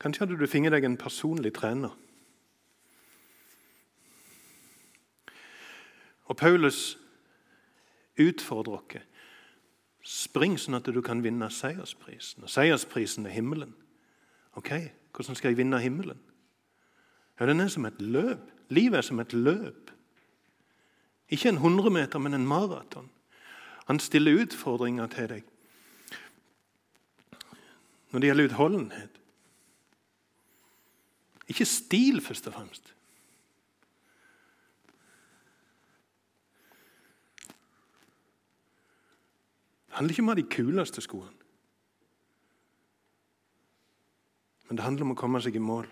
Kanskje 0.01 0.25
hadde 0.25 0.37
du 0.39 0.47
funnet 0.49 0.73
deg 0.73 0.87
en 0.87 0.97
personlig 0.97 1.53
trener. 1.53 1.93
Og 6.25 6.37
Paulus 6.37 6.97
utfordrer 8.17 8.79
oss. 8.79 9.07
Spring 10.01 10.55
sånn 10.57 10.79
at 10.79 10.89
du 10.89 10.97
kan 11.05 11.21
vinne 11.21 11.45
seiersprisen. 11.53 12.41
Og 12.41 12.49
seiersprisen 12.49 13.27
er 13.29 13.35
himmelen. 13.35 13.75
Ok, 14.57 14.71
Hvordan 15.11 15.35
skal 15.35 15.51
jeg 15.51 15.57
vinne 15.59 15.79
himmelen? 15.79 16.17
Ja, 17.39 17.45
Den 17.45 17.59
er 17.59 17.67
som 17.67 17.85
et 17.85 18.01
løp. 18.01 18.49
Livet 18.69 18.97
er 18.97 19.01
som 19.01 19.19
et 19.19 19.33
løp. 19.33 19.91
Ikke 21.29 21.49
en 21.49 21.61
100 21.61 21.89
meter, 21.89 22.19
men 22.19 22.33
en 22.33 22.47
maraton. 22.47 23.09
Han 23.87 23.99
stiller 23.99 24.41
utfordringer 24.41 25.07
til 25.07 25.29
deg 25.29 25.50
når 28.11 28.19
det 28.19 28.27
gjelder 28.27 28.49
utholdenhet. 28.49 29.19
Ikke 31.51 31.67
stil, 31.67 32.21
først 32.23 32.47
og 32.47 32.53
fremst. 32.53 32.93
Det 39.91 39.97
handler 39.99 40.13
ikke 40.13 40.23
om 40.23 40.29
å 40.29 40.35
ha 40.35 40.39
de 40.39 40.51
kuleste 40.55 41.03
skoene. 41.03 41.37
Men 44.67 44.79
det 44.79 44.85
handler 44.85 45.03
om 45.03 45.11
å 45.11 45.19
komme 45.19 45.41
seg 45.43 45.57
i 45.59 45.63
mål. 45.63 45.89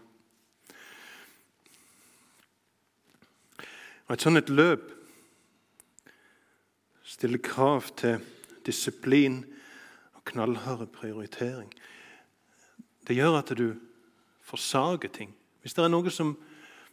Og 4.08 4.13
Et 4.15 4.23
sånt 4.23 4.39
et 4.39 4.49
løp 4.49 4.88
stiller 7.03 7.43
krav 7.43 7.91
til 7.99 8.23
disiplin 8.65 9.43
og 10.15 10.23
knallhard 10.32 10.88
prioritering. 10.95 11.67
Det 13.09 13.17
gjør 13.17 13.39
at 13.39 13.49
du 13.57 13.73
forsager 14.45 15.09
ting. 15.09 15.33
Hvis 15.61 15.73
det 15.73 15.83
er 15.83 15.89
noe 15.89 16.11
som 16.13 16.35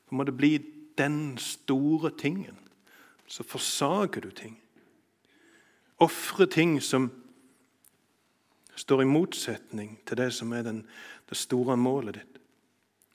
på 0.06 0.14
en 0.14 0.20
måte 0.22 0.32
blir 0.32 0.64
den 0.96 1.36
store 1.38 2.10
tingen, 2.16 2.56
så 3.28 3.44
forsager 3.44 4.24
du 4.24 4.30
ting. 4.30 4.56
Ofre 6.00 6.46
ting 6.46 6.78
som 6.82 7.10
står 8.76 9.02
i 9.02 9.08
motsetning 9.08 9.98
til 10.06 10.16
det 10.16 10.30
som 10.32 10.52
er 10.52 10.62
den, 10.62 10.86
det 11.28 11.36
store 11.36 11.76
målet 11.76 12.14
ditt. 12.14 12.40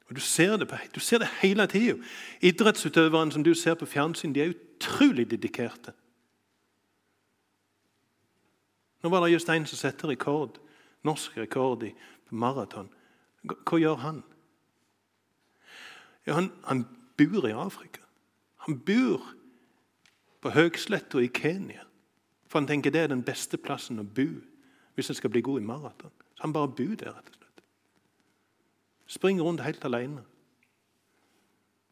Og 0.09 0.15
Du 0.15 0.21
ser 0.21 0.57
det, 0.57 0.67
på, 0.67 0.75
du 0.95 0.99
ser 0.99 1.17
det 1.17 1.27
hele 1.41 1.67
tida. 1.67 1.97
Idrettsutøverne 2.41 3.31
som 3.31 3.43
du 3.43 3.53
ser 3.53 3.73
på 3.73 3.85
fjernsyn, 3.85 4.33
de 4.33 4.41
er 4.41 4.53
utrolig 4.53 5.31
dedikerte. 5.31 5.93
Nå 9.01 9.09
var 9.09 9.23
det 9.23 9.33
just 9.33 9.49
en 9.49 9.65
som 9.65 9.77
satte 9.77 10.07
rekord, 10.07 10.59
norsk 11.03 11.37
rekord 11.37 11.83
i 11.83 11.93
maraton. 12.32 12.89
Hva 13.44 13.80
gjør 13.80 14.00
han? 14.02 14.24
Ja, 16.28 16.38
han, 16.38 16.52
han 16.65 16.86
bor 17.17 17.48
i 17.48 17.54
Afrika. 17.54 18.02
Han 18.67 18.80
bor 18.86 19.24
på 20.41 20.54
høgsletta 20.54 21.22
i 21.22 21.30
Kenya. 21.34 21.86
For 22.48 22.60
han 22.60 22.67
tenker 22.67 22.91
det 22.91 23.02
er 23.02 23.13
den 23.13 23.24
beste 23.24 23.58
plassen 23.58 24.02
å 24.02 24.08
bo 24.08 24.28
hvis 24.96 25.10
en 25.10 25.17
skal 25.17 25.32
bli 25.32 25.41
god 25.41 25.62
i 25.62 25.65
maraton. 25.65 26.12
Så 26.36 26.44
han 26.44 26.54
bare 26.54 26.67
bor 26.67 26.96
der, 27.00 27.13
rett 27.15 27.30
og 27.30 27.38
slett. 27.38 27.63
Springer 29.08 29.44
rundt 29.44 29.63
helt 29.63 29.86
alene. 29.88 30.24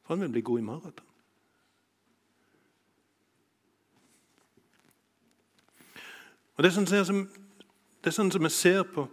For 0.04 0.14
han 0.16 0.26
vil 0.26 0.34
bli 0.36 0.44
god 0.46 0.60
i 0.60 0.68
maraton. 0.68 1.06
Og 6.60 6.64
Det 6.64 6.68
er 6.68 6.76
sånn 6.76 7.06
som, 7.08 7.20
det 8.04 8.12
er 8.12 8.18
sånn 8.18 8.32
som 8.36 8.44
vi 8.44 8.50
ser 8.52 8.82
på, 8.84 9.06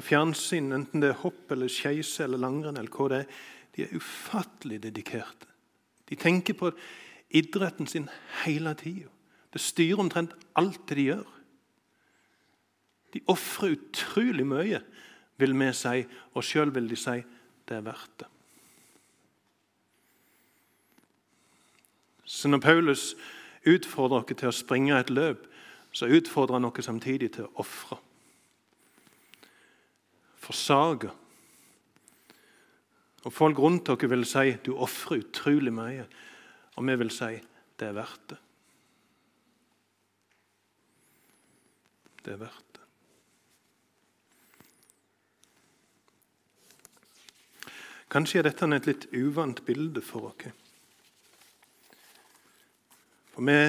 på 0.00 0.06
fjernsyn, 0.08 0.72
enten 0.72 1.02
det 1.02 1.12
er 1.12 1.20
hopp 1.20 1.52
eller 1.52 1.68
skeise 1.68 2.24
eller 2.24 2.40
langrenn, 2.40 2.78
eller 2.80 2.92
hva 2.94 3.08
det 3.12 3.18
er, 3.20 3.40
de 3.76 3.84
er 3.84 3.96
ufattelig 4.00 4.80
dedikerte. 4.82 5.48
De 6.08 6.16
tenker 6.18 6.56
på 6.58 6.72
idretten 7.36 7.86
sin 7.86 8.08
hele 8.42 8.72
tida. 8.80 9.12
Det 9.52 9.60
styrer 9.60 10.00
omtrent 10.00 10.32
alt 10.58 10.80
det 10.88 10.96
de 10.96 11.06
gjør. 11.10 11.28
De 13.12 13.22
ofrer 13.28 13.76
utrolig 13.76 14.46
mye, 14.46 14.80
vil 15.40 15.54
vi 15.58 15.70
si, 15.76 16.04
og 16.34 16.46
sjøl 16.46 16.72
vil 16.74 16.88
de 16.90 16.98
si 16.98 17.20
det 17.68 17.76
er 17.76 17.86
verdt 17.86 18.24
det. 18.24 18.28
Så 22.24 22.48
når 22.48 22.62
Paulus 22.62 23.14
utfordrer 23.66 24.22
dere 24.22 24.38
til 24.38 24.50
å 24.50 24.54
springe 24.54 24.98
et 24.98 25.10
løp, 25.10 25.48
så 25.92 26.06
utfordrer 26.06 26.56
han 26.56 26.70
dere 26.70 26.86
samtidig 26.86 27.34
til 27.34 27.50
å 27.50 27.66
ofre. 27.66 27.98
Forsage. 30.40 31.10
Og 33.24 33.32
Folk 33.32 33.58
rundt 33.60 33.88
dere 33.88 34.08
vil 34.08 34.24
si 34.24 34.56
du 34.64 34.72
ofrer 34.80 35.20
utrolig 35.20 35.72
mye, 35.76 36.06
og 36.76 36.86
vi 36.88 36.96
vil 37.02 37.12
si 37.12 37.34
det 37.80 37.88
er 37.88 37.96
verdt 37.96 38.32
det. 38.32 38.38
Det 42.20 42.34
er 42.34 42.40
verdt 42.40 42.66
det. 42.76 42.80
Kanskje 48.10 48.40
er 48.40 48.48
dette 48.48 48.66
et 48.74 48.88
litt 48.88 49.06
uvant 49.14 49.60
bilde 49.64 50.02
for 50.02 50.32
oss. 50.32 50.48
For 53.30 53.46
vi 53.46 53.60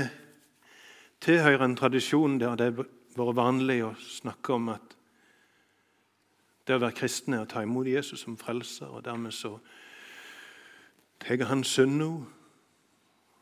tilhører 1.22 1.68
en 1.68 1.78
tradisjon 1.78 2.40
der 2.42 2.58
det 2.58 2.72
har 2.72 2.80
vært 2.82 3.38
vanlig 3.38 3.78
å 3.86 3.94
snakke 4.02 4.58
om 4.58 4.72
at 4.74 4.98
det 6.68 6.76
å 6.76 6.82
være 6.82 6.96
kristen 6.98 7.34
er 7.34 7.46
å 7.46 7.50
ta 7.50 7.64
imot 7.66 7.88
Jesus 7.90 8.24
som 8.26 8.38
frelser. 8.38 8.88
og 8.88 9.06
Dermed 9.06 9.34
så 9.34 9.58
tar 11.20 11.46
han 11.50 11.64
synda. 11.64 12.26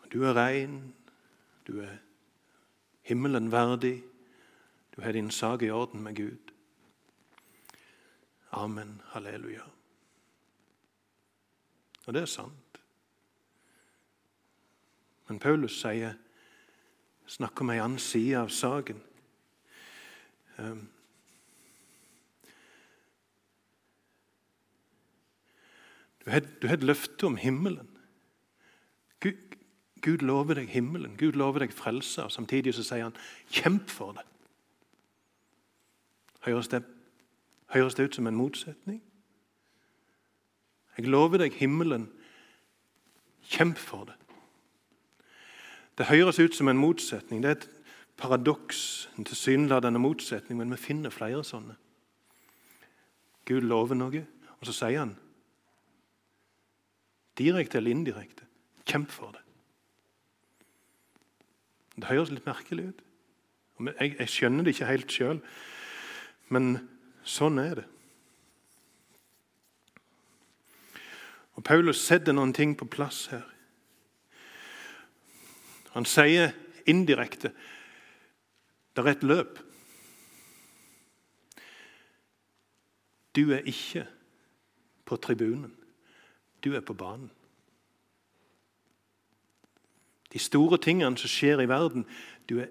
Du 0.10 0.24
er 0.26 0.34
rein, 0.34 0.94
du 1.68 1.82
er 1.82 2.00
himmelen 3.06 3.52
verdig, 3.52 4.04
du 4.96 5.02
har 5.02 5.12
din 5.12 5.32
sak 5.32 5.62
i 5.62 5.70
orden 5.70 6.02
med 6.04 6.16
Gud. 6.16 6.54
Amen. 8.52 9.02
Halleluja. 9.06 9.62
Og 12.06 12.14
det 12.14 12.22
er 12.22 12.26
sant. 12.26 12.82
Men 15.28 15.40
Paulus 15.40 15.76
sier, 15.78 16.16
snakker 17.30 17.62
om 17.62 17.70
ei 17.70 17.82
annen 17.84 18.02
side 18.02 18.40
av 18.40 18.50
saken. 18.50 19.04
Um, 20.58 20.88
du 26.30 26.34
har, 26.34 26.46
du 26.62 26.68
et 26.68 26.84
løfte 26.84 27.26
om 27.26 27.38
himmelen. 27.38 27.88
Gud, 29.20 29.34
Gud, 30.02 30.18
lover 30.18 30.54
deg 30.54 30.70
himmelen, 30.70 31.16
Gud 31.18 31.32
lover 31.32 31.60
deg 31.60 31.74
frelse. 31.74 32.24
og 32.24 32.32
Samtidig 32.32 32.74
så 32.74 32.84
sier 32.84 33.04
han 33.04 33.16
'kjemp 33.50 33.90
for 33.90 34.12
det'. 34.12 34.28
Høres 36.46 36.68
det, 36.68 36.84
høres 37.68 37.96
det 37.96 38.04
ut 38.04 38.16
som 38.16 38.28
en 38.28 38.36
motsetning? 38.36 39.02
Jeg 40.98 41.08
lover 41.08 41.38
deg 41.38 41.54
himmelen. 41.54 42.12
Kjemp 43.42 43.78
for 43.78 44.04
det. 44.06 44.14
Det 45.98 46.06
høres 46.06 46.40
ut 46.40 46.56
som 46.56 46.68
en 46.68 46.78
motsetning. 46.78 47.44
Det 47.44 47.50
er 47.50 47.56
et 47.56 47.70
paradoks, 48.18 49.10
en 49.18 49.26
tilsynelatende 49.26 50.00
motsetning, 50.00 50.60
men 50.60 50.72
vi 50.72 50.78
finner 50.78 51.10
flere 51.10 51.44
sånne. 51.44 51.76
Gud 53.46 53.62
lover 53.62 53.96
noe, 53.96 54.28
og 54.60 54.66
så 54.66 54.74
sier 54.74 55.00
han 55.00 55.18
direkte 57.40 57.80
eller 57.80 57.96
indirekte 57.96 58.46
kjemp 58.90 59.12
for 59.14 59.34
det. 59.36 59.44
Det 62.00 62.10
høres 62.10 62.32
litt 62.34 62.48
merkelig 62.48 62.90
ut. 62.92 63.06
Jeg, 64.00 64.16
jeg 64.20 64.32
skjønner 64.32 64.66
det 64.66 64.74
ikke 64.76 64.90
helt 64.90 65.14
sjøl, 65.14 65.40
men 66.52 66.74
sånn 67.28 67.60
er 67.62 67.82
det. 67.82 67.88
Og 71.60 71.64
Paulus 71.68 72.00
setter 72.00 72.36
noen 72.36 72.54
ting 72.56 72.76
på 72.80 72.88
plass 72.88 73.26
her. 73.34 73.44
Han 75.96 76.08
sier 76.08 76.54
indirekte 76.90 77.52
det 78.96 79.06
er 79.06 79.12
et 79.14 79.24
løp. 79.24 79.60
Du 83.36 83.54
er 83.56 83.68
ikke 83.70 84.04
på 85.08 85.16
tribunen. 85.24 85.79
Du 86.64 86.74
er 86.76 86.82
på 86.82 86.94
banen. 86.94 87.32
De 90.34 90.40
store 90.40 90.78
tingene 90.78 91.18
som 91.18 91.30
skjer 91.30 91.64
i 91.64 91.70
verden 91.70 92.06
Du 92.50 92.60
er 92.60 92.70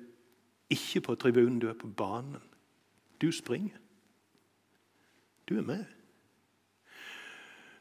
ikke 0.70 1.01
på 1.01 1.14
tribunen, 1.14 1.59
du 1.59 1.68
er 1.68 1.74
på 1.74 1.87
banen. 1.87 2.42
Du 3.20 3.33
springer. 3.33 3.79
Du 5.48 5.59
er 5.59 5.62
med. 5.62 5.85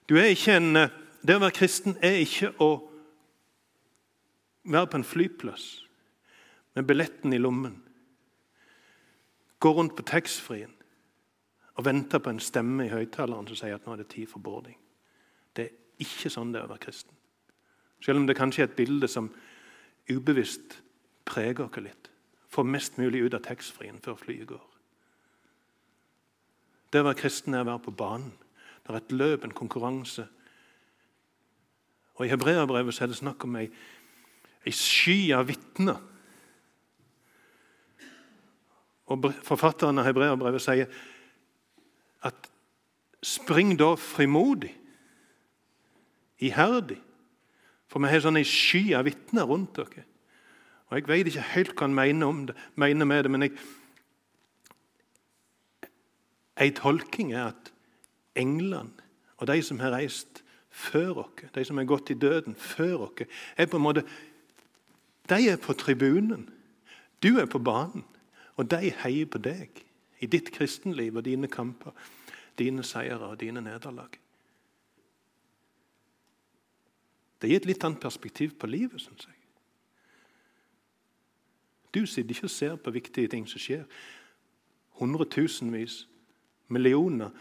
Du 0.10 0.16
er 0.16 0.32
ikke 0.32 0.56
en, 0.58 0.74
Det 1.28 1.36
å 1.36 1.42
være 1.42 1.58
kristen 1.58 1.98
er 2.02 2.22
ikke 2.22 2.54
å 2.64 2.70
være 4.64 4.88
på 4.88 4.98
en 4.98 5.04
flyplass 5.04 5.66
med 6.78 6.86
billetten 6.88 7.34
i 7.34 7.40
lommen, 7.42 7.84
gå 9.60 9.72
rundt 9.74 9.96
på 9.98 10.06
taxfree-en 10.06 10.74
og 11.78 11.86
vente 11.86 12.20
på 12.20 12.30
en 12.30 12.40
stemme 12.40 12.86
i 12.86 12.92
høyttaleren 12.92 13.48
som 13.50 13.58
sier 13.58 13.76
at 13.76 13.86
nå 13.86 13.96
er 13.96 14.04
det 14.04 14.12
tid 14.14 14.30
for 14.30 14.44
boarding. 14.44 14.78
Ikke 16.04 16.32
sånn 16.32 16.54
det 16.54 16.62
er 16.62 16.68
å 16.68 16.72
være 16.72 16.86
kristen. 16.88 17.14
Selv 18.04 18.22
om 18.22 18.28
det 18.28 18.38
kanskje 18.38 18.64
er 18.64 18.70
et 18.70 18.78
bilde 18.78 19.10
som 19.10 19.32
ubevisst 20.10 20.78
preger 21.28 21.66
oss 21.66 21.80
litt. 21.82 22.10
Får 22.54 22.68
mest 22.70 22.98
mulig 23.02 23.26
ut 23.26 23.36
av 23.36 23.44
taxfree-en 23.46 24.02
før 24.04 24.20
flyet 24.22 24.48
går. 24.50 24.64
Det 26.94 27.02
å 27.02 27.08
være 27.10 27.20
kristen 27.20 27.58
er 27.58 27.66
å 27.66 27.72
være 27.74 27.86
på 27.88 27.96
banen. 28.00 28.32
Det 28.86 28.94
er 28.94 29.02
et 29.02 29.12
løp, 29.12 29.44
en 29.44 29.56
konkurranse. 29.58 30.28
Og 32.16 32.26
I 32.26 32.32
Hebreabrevet 32.32 33.02
er 33.02 33.12
det 33.12 33.20
snakk 33.20 33.44
om 33.44 33.58
ei 33.60 33.68
ei 34.68 34.74
sky 34.76 35.32
av 35.36 35.48
vitner. 35.48 36.00
Og 39.08 39.30
Forfatteren 39.48 40.02
av 40.02 40.08
Hebreabrevet 40.10 40.64
sier 40.64 40.90
at 42.28 42.50
spring 43.24 43.76
da 43.80 43.94
frimodig, 44.00 44.74
iherdig, 46.40 47.00
for 47.88 48.04
vi 48.04 48.12
har 48.12 48.22
sånn 48.24 48.40
ei 48.40 48.48
sky 48.48 48.94
av 48.98 49.08
vitner 49.08 49.48
rundt 49.48 49.78
dere. 49.78 50.06
Og 50.88 50.98
Jeg 50.98 51.08
vet 51.08 51.28
ikke 51.28 51.52
helt 51.54 51.74
hva 51.76 51.88
han 51.88 51.96
mener, 51.96 52.46
det, 52.48 52.56
mener 52.76 53.06
med 53.06 53.24
det, 53.24 53.32
men 53.32 53.42
jeg, 53.48 53.52
en 56.58 56.74
tolking 56.74 57.34
er 57.34 57.52
at 57.52 57.72
englene 58.36 59.06
og 59.38 59.48
de 59.48 59.62
som 59.62 59.80
har 59.80 59.94
reist 59.94 60.44
før 60.70 61.24
oss, 61.24 61.44
de 61.54 61.64
som 61.66 61.78
har 61.78 61.86
gått 61.90 62.10
i 62.10 62.18
døden 62.18 62.56
før 62.56 63.10
oss, 63.10 63.28
er 63.58 63.70
på 63.70 63.78
en 63.78 63.86
måte 63.86 64.06
de 65.30 65.50
er 65.50 65.58
på 65.58 65.74
tribunen. 65.74 66.50
Du 67.24 67.40
er 67.40 67.46
på 67.46 67.60
banen. 67.60 68.06
Og 68.56 68.72
de 68.72 68.94
heier 69.04 69.26
på 69.26 69.38
deg 69.38 69.84
i 70.20 70.26
ditt 70.26 70.52
kristenliv 70.56 71.20
og 71.20 71.26
dine 71.26 71.48
kamper, 71.48 71.92
dine 72.58 72.84
seire 72.84 73.20
og 73.28 73.40
dine 73.40 73.62
nederlag. 73.62 74.18
Det 77.42 77.50
gir 77.50 77.62
et 77.62 77.68
litt 77.70 77.84
annet 77.86 78.02
perspektiv 78.02 78.56
på 78.58 78.70
livet, 78.70 79.02
syns 79.02 79.28
jeg. 79.28 79.36
Du 81.94 82.06
sitter 82.06 82.34
ikke 82.34 82.50
og 82.50 82.54
ser 82.54 82.76
på 82.76 82.92
viktige 82.92 83.28
ting 83.32 83.46
som 83.50 83.62
skjer. 83.62 83.86
Hundretusenvis, 85.00 86.08
millioner 86.68 87.32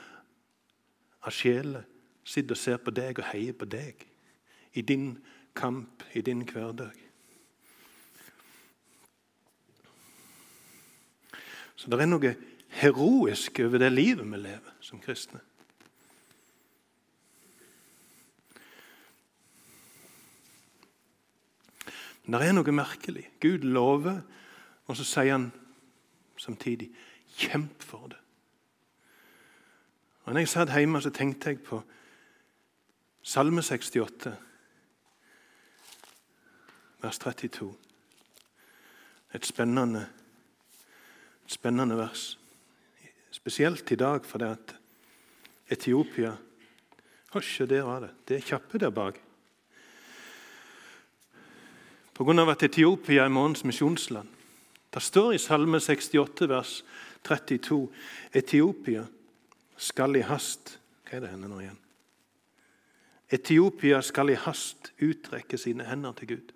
av 1.23 1.33
sjeler 1.35 1.87
sitter 2.25 2.55
og 2.55 2.61
ser 2.61 2.79
på 2.83 2.95
deg 2.95 3.19
og 3.19 3.29
heier 3.33 3.57
på 3.57 3.69
deg 3.69 4.07
i 4.77 4.85
din 4.85 5.17
kamp, 5.57 6.05
i 6.15 6.21
din 6.21 6.45
hverdag. 6.45 6.95
Så 11.77 11.91
det 11.93 12.01
er 12.01 12.09
noe 12.09 12.33
heroisk 12.81 13.61
over 13.65 13.81
det 13.81 13.93
livet 13.93 14.25
vi 14.27 14.41
lever 14.41 14.81
som 14.85 15.01
kristne. 15.01 15.41
Men 22.27 22.41
det 22.41 22.49
er 22.49 22.57
noe 22.57 22.73
merkelig. 22.75 23.25
Gud 23.41 23.65
lover, 23.65 24.21
og 24.87 24.97
så 24.97 25.05
sier 25.05 25.33
han 25.33 25.53
samtidig 26.37 26.91
'kjemp 27.37 27.83
for 27.83 28.07
det'. 28.07 28.23
Og 30.25 30.33
når 30.33 30.41
jeg 30.41 30.49
satt 30.49 30.75
hjemme, 30.75 31.03
så 31.03 31.11
tenkte 31.11 31.49
jeg 31.49 31.63
på 31.63 31.83
Salme 33.23 33.63
68, 33.63 34.37
vers 37.03 37.19
32. 37.19 37.75
Et 39.35 39.47
spennende 39.47 40.09
spennende 41.47 41.97
vers. 41.97 42.39
Spesielt 43.31 43.91
i 43.91 43.95
dag 43.95 44.25
fordi 44.25 44.45
at 44.45 44.77
Etiopia 45.71 46.37
Hysj, 47.35 47.63
der 47.63 47.83
var 47.83 48.01
det. 48.01 48.11
Det 48.29 48.37
er 48.37 48.41
kjappe 48.41 48.79
der 48.79 48.91
bak. 48.91 49.21
Pga. 52.17 52.51
at 52.51 52.63
Etiopia 52.63 53.25
er 53.25 53.29
månens 53.29 53.65
misjonsland. 53.65 54.29
Det 54.95 55.03
står 55.03 55.33
i 55.33 55.39
Salme 55.39 55.81
68, 55.81 56.49
vers 56.49 56.85
32 57.25 57.89
Etiopia 58.35 59.05
skal 59.77 60.17
i 60.17 60.23
hast 60.25 60.79
Hva 61.05 61.17
er 61.17 61.21
det 61.21 61.31
henne 61.31 61.49
nå 61.51 61.59
igjen? 61.61 61.79
Etiopia 63.31 64.01
skal 64.03 64.31
i 64.31 64.39
hast 64.39 64.93
utrekke 65.03 65.59
sine 65.59 65.85
hender 65.85 66.13
til 66.17 66.29
Gud. 66.29 66.55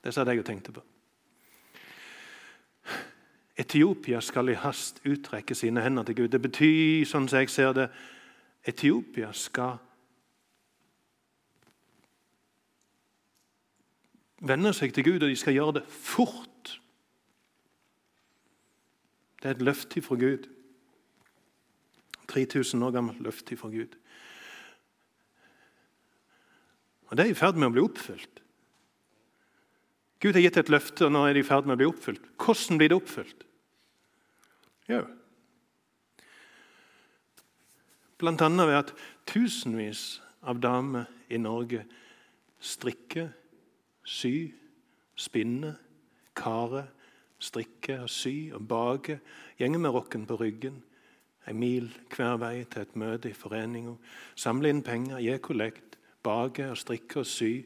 Det 0.00 0.14
satt 0.14 0.30
jeg 0.30 0.40
og 0.40 0.46
tenkte 0.46 0.72
på. 0.72 0.82
Etiopia 3.60 4.20
skal 4.24 4.48
i 4.48 4.56
hast 4.56 5.02
utrekke 5.04 5.54
sine 5.54 5.82
hender 5.84 6.08
til 6.08 6.16
Gud. 6.22 6.32
Det 6.32 6.40
betyr, 6.40 7.04
sånn 7.04 7.28
som 7.28 7.42
jeg 7.42 7.52
ser 7.52 7.74
det, 7.76 7.88
Etiopia 8.64 9.34
skal 9.36 9.76
vende 14.40 14.72
seg 14.76 14.94
til 14.94 15.06
Gud, 15.06 15.22
og 15.22 15.28
de 15.28 15.36
skal 15.38 15.56
gjøre 15.56 15.80
det 15.80 15.84
fort. 15.92 16.76
Det 19.40 19.48
er 19.48 19.56
et 19.56 19.64
løfte 19.64 20.02
fra 20.04 20.18
Gud. 20.20 20.48
3000 22.30 22.84
år 22.86 22.94
gammelt 22.94 23.22
løfte 23.24 23.56
fra 23.56 23.68
Gud. 23.72 23.96
Og 27.10 27.16
Det 27.16 27.26
er 27.26 27.30
i 27.30 27.38
ferd 27.38 27.58
med 27.58 27.70
å 27.70 27.74
bli 27.74 27.82
oppfylt. 27.82 28.42
Gud 30.20 30.36
har 30.36 30.44
gitt 30.44 30.58
et 30.60 30.70
løfte, 30.70 31.06
og 31.06 31.12
nå 31.12 31.24
er 31.26 31.34
det 31.34 31.42
i 31.42 31.48
ferd 31.48 31.66
med 31.66 31.74
å 31.74 31.80
bli 31.80 31.88
oppfylt. 31.88 32.28
Hvordan 32.38 32.78
blir 32.78 32.92
det 32.92 32.98
oppfylt? 33.00 33.46
Jo, 34.90 35.00
bl.a. 38.20 38.48
ved 38.66 38.76
at 38.76 38.92
tusenvis 39.28 40.20
av 40.42 40.60
damer 40.60 41.08
i 41.32 41.38
Norge 41.40 41.84
strikker, 42.60 43.30
sy, 44.04 44.52
spinne, 45.16 45.76
kare, 46.36 46.86
strikke 47.40 48.02
og 48.04 48.10
sy 48.10 48.50
og 48.54 48.68
bake. 48.68 49.20
Gjenger 49.58 49.78
med 49.78 49.94
rocken 49.96 50.26
på 50.26 50.38
ryggen 50.40 50.82
en 51.48 51.58
mil 51.58 51.88
hver 52.14 52.36
vei 52.40 52.64
til 52.70 52.84
et 52.84 52.96
møte 52.98 53.30
i 53.30 53.36
foreninga. 53.36 53.96
Samle 54.38 54.70
inn 54.70 54.84
penger, 54.86 55.18
gi 55.22 55.38
kollekt, 55.42 55.98
bake 56.22 56.68
og 56.70 56.78
strikke 56.78 57.22
og 57.22 57.26
sy. 57.26 57.64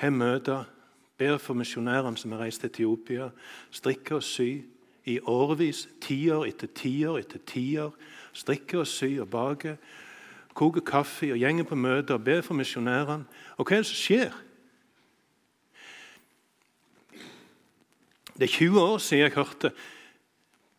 Har 0.00 0.12
møter, 0.12 0.66
ber 1.18 1.38
for 1.38 1.54
misjonærene 1.54 2.18
som 2.18 2.32
har 2.32 2.44
reist 2.44 2.64
til 2.64 2.70
Etiopia. 2.70 3.30
Strikke 3.70 4.18
og 4.18 4.24
sy 4.26 4.62
i 5.08 5.16
årevis, 5.28 5.86
tiår 6.02 6.46
etter 6.50 6.70
tiår 6.76 7.20
etter 7.22 7.42
tiår. 7.46 7.96
Strikke 8.36 8.82
og 8.82 8.88
sy 8.88 9.16
og 9.20 9.30
bake. 9.30 9.76
Koke 10.54 10.82
kaffe 10.84 11.30
og 11.32 11.40
gjenge 11.40 11.64
på 11.64 11.78
møter 11.78 12.18
«be 12.18 12.40
for 12.42 12.58
misjonærene. 12.58 13.24
Og 13.56 13.64
hva 13.64 13.78
er 13.78 13.84
det 13.84 13.88
som 13.88 14.00
skjer? 14.00 14.34
Det 18.40 18.46
er 18.48 18.56
20 18.56 18.80
år 18.80 18.98
siden 18.98 19.22
jeg 19.22 19.32
hørte 19.34 19.72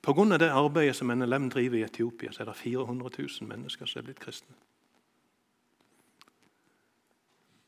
Pga. 0.02 0.38
det 0.38 0.50
arbeidet 0.50 0.96
som 0.96 1.08
NLM 1.14 1.50
driver 1.50 1.78
i 1.78 1.84
Etiopia, 1.84 2.32
så 2.32 2.42
er 2.42 2.46
det 2.46 2.56
400 2.56 3.10
000 3.20 3.50
mennesker 3.50 3.86
som 3.86 4.00
er 4.00 4.04
blitt 4.04 4.20
kristne. 4.20 4.56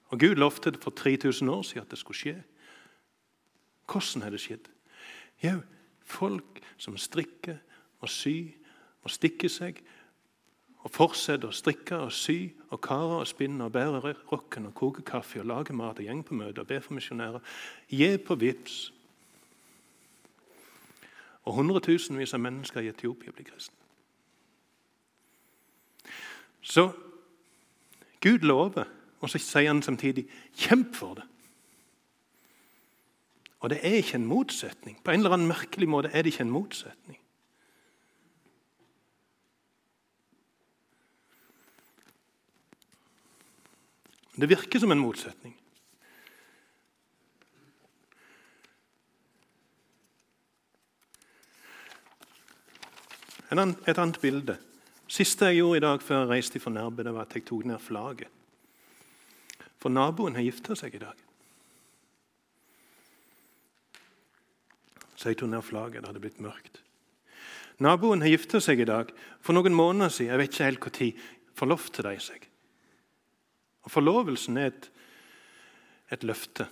Og 0.10 0.20
Gud 0.20 0.36
lovte 0.36 0.72
det 0.72 0.82
for 0.82 0.92
3000 0.92 1.50
år 1.50 1.62
siden 1.62 1.82
at 1.82 1.92
det 1.92 2.00
skulle 2.00 2.18
skje. 2.18 2.44
Hvordan 3.86 4.24
har 4.24 4.30
det 4.30 4.40
skjedd? 4.42 4.66
Jo, 5.44 5.62
folk 6.02 6.62
som 6.78 6.98
strikker 6.98 7.58
og 8.02 8.10
syr 8.10 8.50
og 9.04 9.12
stikker 9.12 9.50
seg 9.50 9.84
og 10.84 10.92
fortsetter 10.92 11.48
å 11.48 11.54
strikke 11.54 12.02
og 12.08 12.12
sy 12.12 12.50
og 12.72 12.82
kare 12.82 13.22
og 13.22 13.30
spinne 13.30 13.70
og 13.70 13.72
bære 13.78 14.16
rocken 14.32 14.66
og 14.66 14.74
koke 14.74 15.06
kaffe 15.06 15.40
og 15.40 15.46
lage 15.46 15.74
mat 15.74 16.02
og 16.02 16.10
gjeng 16.10 16.26
på 16.26 16.34
møter 16.34 16.66
og 16.66 16.68
be 16.74 16.82
for 16.82 16.98
misjonærer. 16.98 17.46
Gi 17.94 18.18
på 18.18 18.36
vips 18.42 18.92
og 21.44 21.54
hundretusenvis 21.54 22.34
av 22.34 22.40
mennesker 22.40 22.82
i 22.82 22.92
Etiopia 22.92 23.32
blir 23.32 23.48
kristne. 23.48 23.80
Så 26.62 26.88
Gud 28.24 28.48
lover, 28.48 28.88
og 29.20 29.30
så 29.30 29.38
sier 29.38 29.68
han 29.68 29.82
samtidig 29.82 30.28
'kjemp 30.56 30.96
for 30.96 31.14
det'. 31.14 31.28
Og 33.60 33.70
det 33.70 33.80
er 33.84 33.96
ikke 33.96 34.16
en 34.16 34.26
motsetning. 34.26 35.04
På 35.04 35.12
en 35.12 35.20
eller 35.20 35.34
annen 35.34 35.48
merkelig 35.48 35.90
måte 35.90 36.10
er 36.12 36.22
det 36.22 36.34
ikke 36.34 36.42
en 36.42 36.50
motsetning. 36.50 37.20
Det 44.36 44.50
virker 44.50 44.80
som 44.80 44.92
en 44.92 45.00
motsetning. 45.00 45.62
Et 53.54 53.98
annet 53.98 54.22
bilde. 54.22 54.58
siste 55.08 55.46
jeg 55.46 55.60
gjorde 55.60 55.78
i 55.78 55.84
dag 55.84 56.02
før 56.02 56.24
jeg 56.24 56.30
reiste 56.30 56.60
fra 56.60 56.72
Nærbø, 56.72 57.04
var 57.04 57.28
at 57.28 57.36
jeg 57.36 57.46
tok 57.46 57.66
ned 57.70 57.80
flagget. 57.80 58.28
For 59.78 59.89
naboen 59.89 60.36
har 60.36 60.46
gifta 60.46 60.76
seg 60.80 60.96
i 60.96 61.02
dag. 61.04 61.20
Så 65.16 65.30
jeg 65.30 65.38
tok 65.38 65.50
ned 65.50 65.62
flagget. 65.62 66.02
Det 66.02 66.10
hadde 66.10 66.24
blitt 66.24 66.42
mørkt. 66.42 66.80
Naboen 67.84 68.22
har 68.22 68.32
gifta 68.32 68.62
seg 68.63 68.80
i 68.80 68.88
dag. 68.89 69.12
For 69.42 69.54
noen 69.54 69.76
måneder 69.76 70.10
siden 70.10 70.32
jeg 70.32 70.42
vet 70.42 70.54
ikke 70.54 70.70
helt 70.70 70.88
når, 70.88 71.12
forlovte 71.54 72.06
de 72.08 72.16
seg. 72.24 72.48
Og 73.84 73.92
Forlovelsen 73.92 74.58
er 74.58 74.72
et, 74.72 74.88
et 76.16 76.24
løfte. 76.24 76.66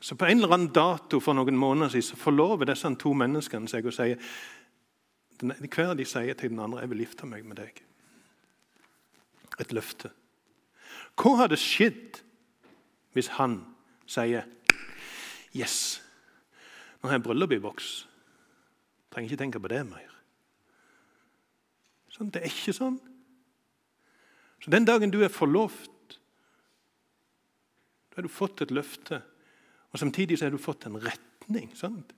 Så 0.00 0.16
På 0.16 0.24
en 0.24 0.38
eller 0.38 0.54
annen 0.54 0.72
dato 0.72 1.20
for 1.20 1.36
noen 1.36 1.58
måneder 1.60 1.92
siden 1.92 2.08
så 2.08 2.16
forlover 2.16 2.70
disse 2.70 2.88
to 2.96 3.12
menneskene 3.12 3.68
seg 3.68 3.84
og 3.84 3.92
sier 3.92 4.16
hver 5.40 5.90
av 5.90 5.96
de 5.96 6.04
sier 6.04 6.34
til 6.34 6.50
den 6.50 6.60
andre 6.60 6.80
'Jeg 6.80 6.90
vil 6.90 6.98
gifte 6.98 7.26
meg 7.26 7.44
med 7.44 7.56
deg'. 7.56 7.82
Et 9.60 9.72
løfte. 9.72 10.10
Hva 11.16 11.36
hadde 11.36 11.56
skjedd 11.56 12.20
hvis 13.12 13.28
han 13.36 13.64
sier 14.06 14.44
'Yes, 15.54 16.02
nå 17.02 17.08
har 17.08 17.18
jeg 17.18 17.22
bryllup 17.22 17.52
i 17.52 17.58
boks'. 17.58 18.06
Trenger 19.10 19.30
ikke 19.30 19.42
tenke 19.42 19.60
på 19.60 19.68
det 19.68 19.86
mer. 19.86 20.10
Sånn, 22.10 22.30
det 22.30 22.42
er 22.42 22.46
ikke 22.46 22.72
sånn. 22.76 23.00
Så 24.60 24.70
Den 24.70 24.84
dagen 24.84 25.10
du 25.10 25.22
er 25.24 25.28
forlovt, 25.32 26.18
da 28.10 28.16
har 28.16 28.22
du 28.22 28.28
fått 28.28 28.60
et 28.62 28.70
løfte. 28.70 29.22
Og 29.92 29.98
Samtidig 29.98 30.38
så 30.38 30.44
har 30.44 30.50
du 30.50 30.58
fått 30.58 30.86
en 30.86 31.00
retning. 31.00 31.74
sant? 31.74 32.12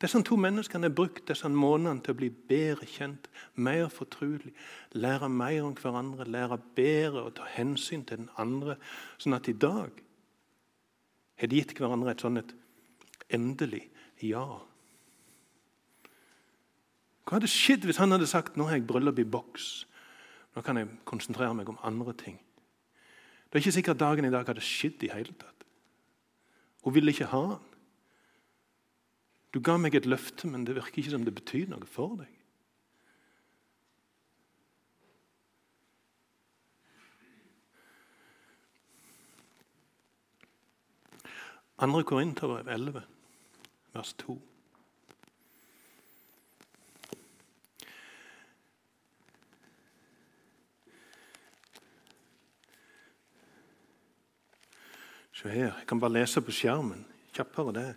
Disse 0.00 0.22
to 0.24 0.36
menneskene 0.40 0.88
har 0.88 0.94
brukt 0.96 1.26
disse 1.28 1.48
månedene 1.52 2.00
til 2.00 2.14
å 2.14 2.18
bli 2.22 2.30
bedre 2.32 2.86
kjent, 2.88 3.28
mer 3.60 3.90
fortrolig, 3.92 4.54
lære 4.96 5.28
mer 5.28 5.66
om 5.66 5.74
hverandre, 5.76 6.24
lære 6.24 6.56
bedre 6.76 7.26
å 7.26 7.34
ta 7.36 7.48
hensyn 7.52 8.06
til 8.08 8.22
den 8.22 8.30
andre. 8.40 8.78
Sånn 9.20 9.36
at 9.36 9.50
i 9.52 9.56
dag 9.56 10.00
har 11.40 11.52
de 11.52 11.60
gitt 11.60 11.76
hverandre 11.76 12.14
et 12.14 12.24
sånn 12.24 12.40
et 12.40 12.54
endelig 13.36 13.84
ja. 14.24 14.46
Hva 17.24 17.36
hadde 17.36 17.52
skjedd 17.52 17.84
hvis 17.86 18.00
han 18.00 18.16
hadde 18.16 18.28
sagt 18.28 18.56
nå 18.56 18.66
har 18.68 18.80
jeg 18.80 18.88
bryllup 18.88 19.20
i 19.20 19.28
boks? 19.28 19.68
Nå 20.56 20.64
kan 20.66 20.80
jeg 20.80 20.88
konsentrere 21.06 21.54
meg 21.54 21.68
om 21.70 21.78
andre 21.86 22.16
ting. 22.16 22.40
Det 23.50 23.58
er 23.58 23.62
ikke 23.64 23.76
sikkert 23.76 24.00
dagen 24.00 24.26
i 24.26 24.32
dag 24.32 24.48
hadde 24.48 24.64
skjedd 24.64 25.04
i 25.04 25.12
hele 25.12 25.36
tatt. 25.36 25.66
Hun 26.84 26.96
ville 26.96 27.12
ikke 27.12 27.28
ha 27.30 27.42
han. 27.52 27.69
Du 29.50 29.58
ga 29.60 29.74
meg 29.76 29.96
et 29.98 30.06
løfte, 30.06 30.46
men 30.46 30.62
det 30.66 30.76
virker 30.76 31.02
ikke 31.02 31.16
som 31.16 31.24
det 31.26 31.34
betyr 31.34 31.70
noe 31.72 31.86
for 31.90 32.20
deg. 32.20 32.36
Andre 41.80 42.04
Korinterbrev 42.04 42.68
11, 42.68 43.02
vers 43.96 44.12
2. 44.20 44.36
Se 55.32 55.48
her, 55.48 55.72
jeg 55.72 55.86
kan 55.88 56.00
bare 56.00 56.18
lese 56.18 56.44
på 56.44 56.52
skjermen. 56.52 57.06
Kjappere 57.32 57.72
det. 57.72 57.88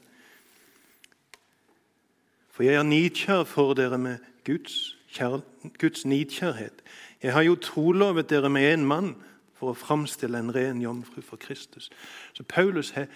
For 2.54 2.64
jeg 2.64 2.78
er 2.78 2.86
nidkjær 2.86 3.44
for 3.50 3.74
dere 3.74 3.98
med 3.98 4.22
Guds, 4.46 4.98
kjær, 5.10 5.42
Guds 5.82 6.06
nidkjærhet. 6.06 6.84
Jeg 7.24 7.34
har 7.34 7.42
jo 7.42 7.56
trolovet 7.56 8.30
dere 8.30 8.50
med 8.50 8.68
én 8.74 8.86
mann 8.86 9.16
for 9.58 9.72
å 9.72 9.78
framstille 9.78 10.38
en 10.38 10.54
ren 10.54 10.82
jomfru 10.84 11.24
for 11.26 11.42
Kristus. 11.42 11.90
Så 12.34 12.44
Paulus 12.44 12.92
har, 12.94 13.08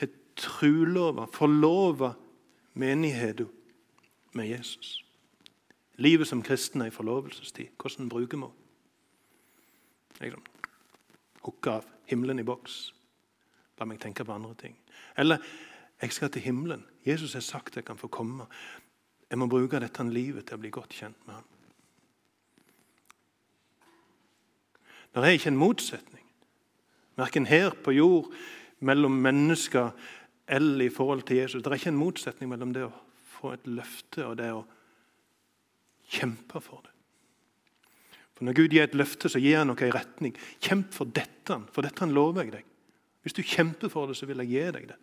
har 0.00 0.10
trolova, 0.36 1.28
forlova 1.30 2.14
menigheten 2.74 3.50
med 4.32 4.48
Jesus. 4.48 5.04
Livet 6.00 6.26
som 6.26 6.42
kristen 6.42 6.80
er 6.80 6.90
i 6.90 6.94
forlovelsestid. 6.94 7.76
Hvordan 7.78 8.08
bruker 8.08 8.38
vi? 8.38 8.50
Liksom, 10.24 10.42
Hooke 11.44 11.70
av 11.70 11.84
himmelen 12.10 12.40
i 12.40 12.44
boks. 12.46 12.94
La 13.78 13.86
meg 13.88 14.00
tenke 14.00 14.24
på 14.24 14.34
andre 14.34 14.54
ting. 14.58 14.74
Eller 15.16 15.38
jeg 16.00 16.12
skal 16.12 16.30
til 16.32 16.42
himmelen. 16.42 16.84
Jesus 17.06 17.32
har 17.32 17.44
sagt 17.44 17.76
jeg 17.76 17.84
kan 17.84 17.98
få 17.98 18.08
komme. 18.08 18.46
Jeg 19.30 19.38
må 19.38 19.46
bruke 19.46 19.78
dette 19.78 20.04
livet 20.10 20.48
til 20.48 20.58
å 20.58 20.62
bli 20.62 20.72
godt 20.74 20.96
kjent 20.98 21.26
med 21.26 21.38
ham. 21.38 21.46
Det 25.10 25.22
er 25.26 25.34
ikke 25.34 25.50
en 25.50 25.58
motsetning, 25.58 26.26
verken 27.18 27.46
her 27.50 27.74
på 27.82 27.94
jord, 27.96 28.30
mellom 28.86 29.16
mennesker 29.22 29.90
eller 30.50 30.86
i 30.86 30.92
forhold 30.92 31.24
til 31.26 31.42
Jesus. 31.42 31.62
Det 31.62 31.70
er 31.70 31.78
ikke 31.78 31.92
en 31.92 31.98
motsetning 31.98 32.50
mellom 32.50 32.72
det 32.74 32.86
å 32.86 32.92
få 33.36 33.52
et 33.54 33.66
løfte 33.70 34.24
og 34.26 34.38
det 34.40 34.50
å 34.54 34.62
kjempe 36.10 36.62
for 36.62 36.82
det. 36.86 36.94
For 38.34 38.48
Når 38.48 38.56
Gud 38.56 38.74
gir 38.74 38.86
et 38.86 38.96
løfte, 38.96 39.28
så 39.28 39.42
gir 39.42 39.60
han 39.60 39.68
noe 39.68 39.86
i 39.86 39.92
retning. 39.92 40.34
Kjemp 40.64 40.94
for 40.96 41.10
dette, 41.12 41.58
for 41.74 41.86
dette 41.86 42.08
lover 42.08 42.46
jeg 42.46 42.54
deg. 42.54 42.66
Hvis 43.20 43.36
du 43.36 43.42
kjemper 43.44 43.92
for 43.92 44.08
det, 44.08 44.16
så 44.16 44.26
vil 44.30 44.40
jeg 44.42 44.54
gi 44.54 44.66
deg 44.78 44.86
det. 44.94 44.98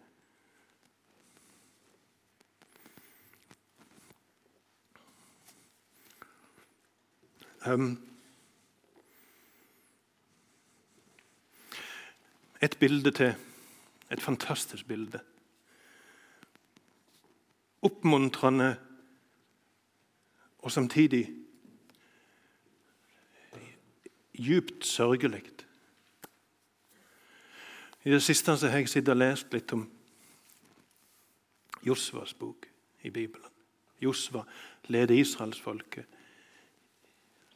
Et 12.62 12.78
bilde 12.80 13.12
til. 13.12 13.36
Et 14.12 14.22
fantastisk 14.22 14.88
bilde. 14.88 15.20
Oppmuntrende 17.82 18.78
og 20.60 20.72
samtidig 20.72 21.28
djupt 24.34 24.86
sørgelig. 24.86 25.44
I 28.04 28.10
det 28.10 28.24
siste 28.24 28.58
så 28.58 28.70
har 28.70 28.78
jeg 28.78 28.90
sittet 28.90 29.12
og 29.12 29.20
lest 29.20 29.54
litt 29.54 29.74
om 29.76 29.82
Josvas 31.84 32.34
bok 32.34 32.68
i 33.04 33.10
Bibelen. 33.10 33.52
Josva 34.00 34.44
leder 34.88 35.16
israelsfolket. 35.16 36.06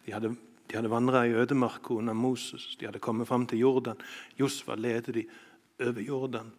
De 0.05 0.13
hadde, 0.13 0.35
de 0.69 0.77
hadde 0.77 0.91
vandra 0.91 1.25
i 1.27 1.35
ødemarka 1.35 1.93
under 1.93 2.13
Moses. 2.13 2.75
De 2.79 2.85
hadde 2.85 2.99
kommet 2.99 3.27
fram 3.27 3.47
til 3.47 3.59
Jordan. 3.59 3.99
Josva 4.39 4.75
leder 4.75 5.11
de 5.11 5.25
over 5.79 6.01
Jordan. 6.01 6.51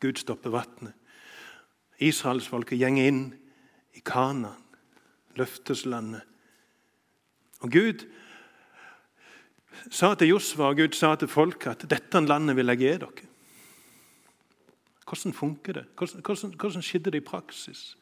Gud 0.00 0.18
stopper 0.18 0.50
vannet. 0.50 0.94
Israelsfolket 2.02 2.80
gjenger 2.80 3.06
inn 3.06 3.24
i 3.94 4.00
Kanaan, 4.04 4.58
løfteslandet. 5.38 6.24
Og 7.62 7.70
Gud 7.70 8.06
sa 9.90 10.14
til 10.18 10.32
Josva 10.32 10.72
og 10.72 10.80
Gud 10.80 10.96
sa 10.98 11.14
til 11.16 11.30
folket 11.30 11.84
at 11.84 11.90
dette 11.90 12.20
landet 12.24 12.58
vil 12.58 12.72
jeg 12.72 12.80
gi 12.80 12.96
dere. 13.04 13.28
Hvordan 15.06 15.34
funker 15.36 15.72
det? 15.72 15.84
Hvordan, 15.98 16.22
hvordan, 16.24 16.54
hvordan 16.58 16.82
skjedde 16.82 17.10
det 17.12 17.20
i 17.20 17.26
praksis? 17.26 17.96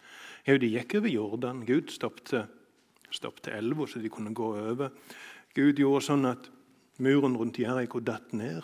Jo, 0.46 0.56
De 0.56 0.68
gikk 0.70 0.94
over 0.94 1.08
Jordan. 1.08 1.66
Gud 1.66 1.90
stoppet 1.90 2.46
elva, 3.12 3.86
så 3.86 3.98
de 3.98 4.08
kunne 4.08 4.34
gå 4.34 4.56
over. 4.56 4.90
Gud 5.54 5.78
gjorde 5.78 6.04
sånn 6.04 6.26
at 6.26 6.50
muren 6.98 7.36
rundt 7.36 7.58
Jeriko 7.58 8.00
datt 8.00 8.32
ned. 8.32 8.62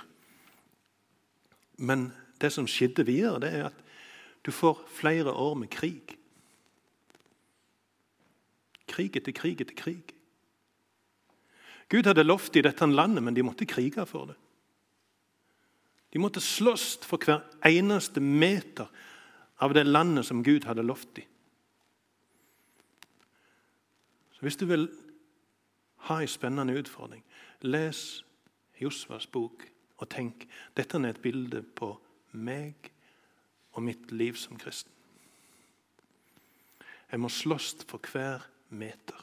Men 1.78 2.12
det 2.40 2.52
som 2.52 2.66
skjedde 2.66 3.06
videre, 3.06 3.40
det 3.40 3.52
er 3.52 3.64
at 3.70 3.82
du 4.46 4.52
får 4.52 4.84
flere 4.94 5.32
år 5.32 5.54
med 5.58 5.70
krig. 5.70 6.16
Krig 8.86 9.16
etter 9.16 9.32
krig 9.32 9.60
etter 9.60 9.74
krig. 9.74 10.12
Gud 11.88 12.06
hadde 12.06 12.26
lovt 12.26 12.56
i 12.56 12.62
dette 12.62 12.86
landet, 12.86 13.22
men 13.22 13.34
de 13.34 13.44
måtte 13.46 13.66
krige 13.66 14.06
for 14.06 14.30
det. 14.30 14.38
De 16.14 16.22
måtte 16.22 16.40
slåss 16.40 17.04
for 17.04 17.20
hver 17.22 17.42
eneste 17.66 18.22
meter 18.22 18.88
av 19.60 19.74
det 19.74 19.86
landet 19.86 20.26
som 20.26 20.42
Gud 20.44 20.64
hadde 20.64 20.84
lovt 20.86 21.10
dem. 21.18 21.26
Så 24.35 24.35
Hvis 24.46 24.56
du 24.56 24.66
vil 24.66 24.84
ha 26.06 26.20
en 26.22 26.28
spennende 26.28 26.78
utfordring, 26.78 27.24
les 27.66 28.24
Josvas 28.78 29.26
bok 29.26 29.64
og 29.98 30.06
tenk 30.12 30.44
dette 30.78 31.00
er 31.00 31.08
et 31.08 31.18
bilde 31.18 31.64
på 31.66 31.88
meg 32.38 32.92
og 33.74 33.82
mitt 33.82 34.12
liv 34.14 34.38
som 34.38 34.54
kristen. 34.54 34.92
Jeg 37.10 37.20
må 37.24 37.28
slåss 37.28 37.74
for 37.90 37.98
hver 38.12 38.46
meter. 38.70 39.18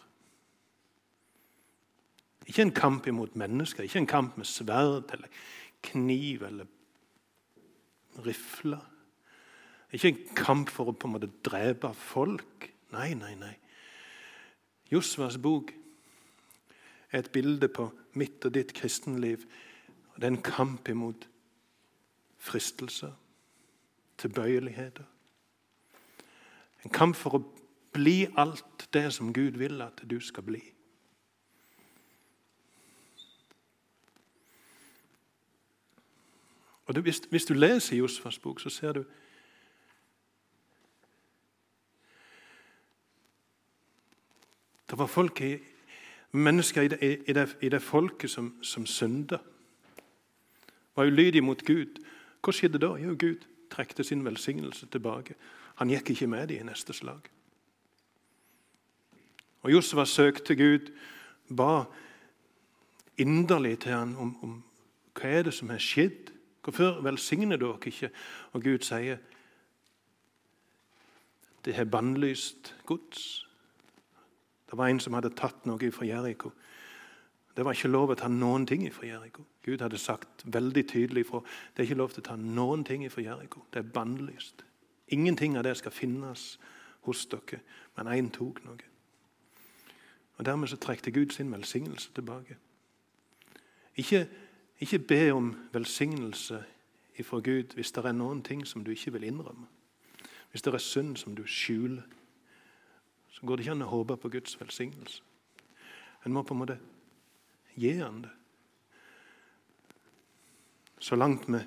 Ikke 2.44 2.68
en 2.68 2.76
kamp 2.76 3.08
imot 3.08 3.40
mennesker, 3.40 3.88
ikke 3.88 4.04
en 4.04 4.12
kamp 4.18 4.38
med 4.38 4.52
sverd 4.52 5.16
eller 5.16 5.32
kniv 5.88 6.44
eller 6.44 6.68
rifle. 8.28 8.84
Ikke 9.96 10.12
en 10.12 10.24
kamp 10.36 10.68
for 10.68 10.92
å 10.92 11.00
på 11.00 11.08
en 11.08 11.16
måte 11.16 11.32
drepe 11.48 11.96
folk. 11.96 12.74
Nei, 12.92 13.14
nei, 13.16 13.38
nei. 13.40 13.56
Josvas 14.94 15.38
bok 15.42 15.74
er 17.12 17.20
et 17.20 17.32
bilde 17.34 17.68
på 17.68 17.90
mitt 18.20 18.46
og 18.46 18.54
ditt 18.54 18.74
kristenliv. 18.78 19.46
Det 20.16 20.24
er 20.24 20.34
en 20.36 20.46
kamp 20.46 20.90
imot 20.90 21.28
fristelser, 22.38 23.12
tilbøyeligheter. 24.18 25.06
En 26.86 26.94
kamp 26.94 27.16
for 27.16 27.40
å 27.40 27.44
bli 27.94 28.28
alt 28.38 28.88
det 28.94 29.08
som 29.16 29.34
Gud 29.34 29.58
vil 29.62 29.82
at 29.82 30.04
du 30.10 30.20
skal 30.22 30.46
bli. 30.46 30.62
Og 36.86 37.00
hvis, 37.02 37.22
hvis 37.30 37.46
du 37.46 37.54
leser 37.54 37.98
Josfas 37.98 38.40
bok, 38.40 38.60
så 38.62 38.70
ser 38.70 38.92
du 38.94 39.04
Det 44.94 45.00
var 45.00 45.08
folk 45.08 45.42
i, 45.42 45.58
mennesker 46.32 46.82
i 46.82 46.88
det, 46.88 46.98
i 47.28 47.34
det, 47.34 47.58
i 47.62 47.70
det 47.70 47.82
folket 47.82 48.30
som, 48.30 48.52
som 48.62 48.86
synda. 48.86 49.40
Var 50.96 51.06
ulydige 51.06 51.42
mot 51.42 51.64
Gud. 51.66 51.98
Hva 52.46 52.54
skjedde 52.54 52.78
da? 52.78 52.92
Jo, 53.02 53.16
Gud 53.18 53.42
trekte 53.74 54.04
sin 54.06 54.22
velsignelse 54.22 54.86
tilbake. 54.94 55.34
Han 55.82 55.90
gikk 55.90 56.12
ikke 56.14 56.28
med 56.30 56.52
dem 56.52 56.62
i 56.62 56.68
neste 56.68 56.94
slag. 56.94 57.26
Og 59.66 59.74
Josva 59.74 60.06
søkte 60.06 60.54
Gud, 60.56 60.92
ba 61.50 61.88
inderlig 63.18 63.80
til 63.80 63.96
han 63.98 64.14
om, 64.14 64.36
om 64.46 64.60
hva 65.18 65.32
er 65.40 65.48
det 65.48 65.56
som 65.58 65.72
har 65.74 65.82
skjedd. 65.82 66.30
Hvorfor 66.62 67.02
velsigner 67.02 67.58
dere 67.58 67.82
ikke? 67.82 68.12
Og 68.54 68.62
Gud 68.62 68.86
sier 68.86 69.18
det 71.66 71.74
har 71.80 71.90
bannlyst 71.90 72.76
gods. 72.86 73.48
Det 74.74 74.78
var 74.78 74.90
en 74.90 75.00
som 75.00 75.14
hadde 75.14 75.30
tatt 75.38 75.68
noe 75.70 75.92
fra 75.94 76.06
Jeriko. 76.08 76.50
Det 77.54 77.62
var 77.62 77.78
ikke 77.78 77.92
lov 77.94 78.10
å 78.10 78.18
ta 78.18 78.26
noen 78.26 78.64
ting 78.66 78.88
fra 78.90 79.06
Jeriko. 79.06 79.44
Gud 79.62 79.84
hadde 79.86 80.00
sagt 80.02 80.42
veldig 80.50 80.84
tydelig 80.90 81.28
fra 81.30 81.44
det 81.46 81.84
er 81.84 81.86
ikke 81.92 82.00
lov 82.00 82.16
til 82.16 82.24
å 82.24 82.30
ta 82.32 82.38
noen 82.42 82.82
ting 82.82 83.04
fra 83.14 83.22
Jeriko. 83.22 83.62
Det 83.70 83.84
er 83.84 83.92
bannlyst. 83.94 84.64
Ingenting 85.14 85.60
av 85.62 85.68
det 85.68 85.76
skal 85.78 85.94
finnes 85.94 86.56
hos 87.06 87.22
dere, 87.30 87.62
men 87.94 88.10
én 88.10 88.32
tok 88.34 88.64
noe. 88.66 88.90
Og 90.40 90.46
Dermed 90.50 90.74
så 90.74 90.82
trekte 90.82 91.14
Gud 91.14 91.38
sin 91.38 91.54
velsignelse 91.54 92.10
tilbake. 92.18 92.58
Ikke 94.02 94.26
ikke 94.82 95.00
be 95.00 95.34
om 95.34 95.56
velsignelse 95.72 96.64
ifra 97.16 97.40
Gud 97.40 97.78
hvis 97.78 97.92
det 97.94 98.06
er 98.06 98.18
noen 98.18 98.42
ting 98.42 98.66
som 98.68 98.82
du 98.84 98.92
ikke 98.92 99.14
vil 99.14 99.30
innrømme. 99.30 99.70
Hvis 100.52 100.66
det 100.66 100.74
er 100.74 100.82
synd 100.82 101.16
som 101.22 101.36
du 101.38 101.46
skjuler, 101.46 102.02
går 103.44 103.58
det 103.58 103.66
ikke 103.66 103.76
an 103.76 103.86
å 103.86 103.92
håpe 103.92 104.18
på 104.18 104.32
Guds 104.38 104.56
velsignelse. 104.60 105.22
En 106.24 106.34
må 106.34 106.44
på 106.48 106.56
en 106.56 106.62
måte 106.62 106.80
gi 107.76 107.98
han 108.00 108.24
det. 108.24 108.32
Så 111.04 111.18
langt 111.20 111.50
vi 111.52 111.60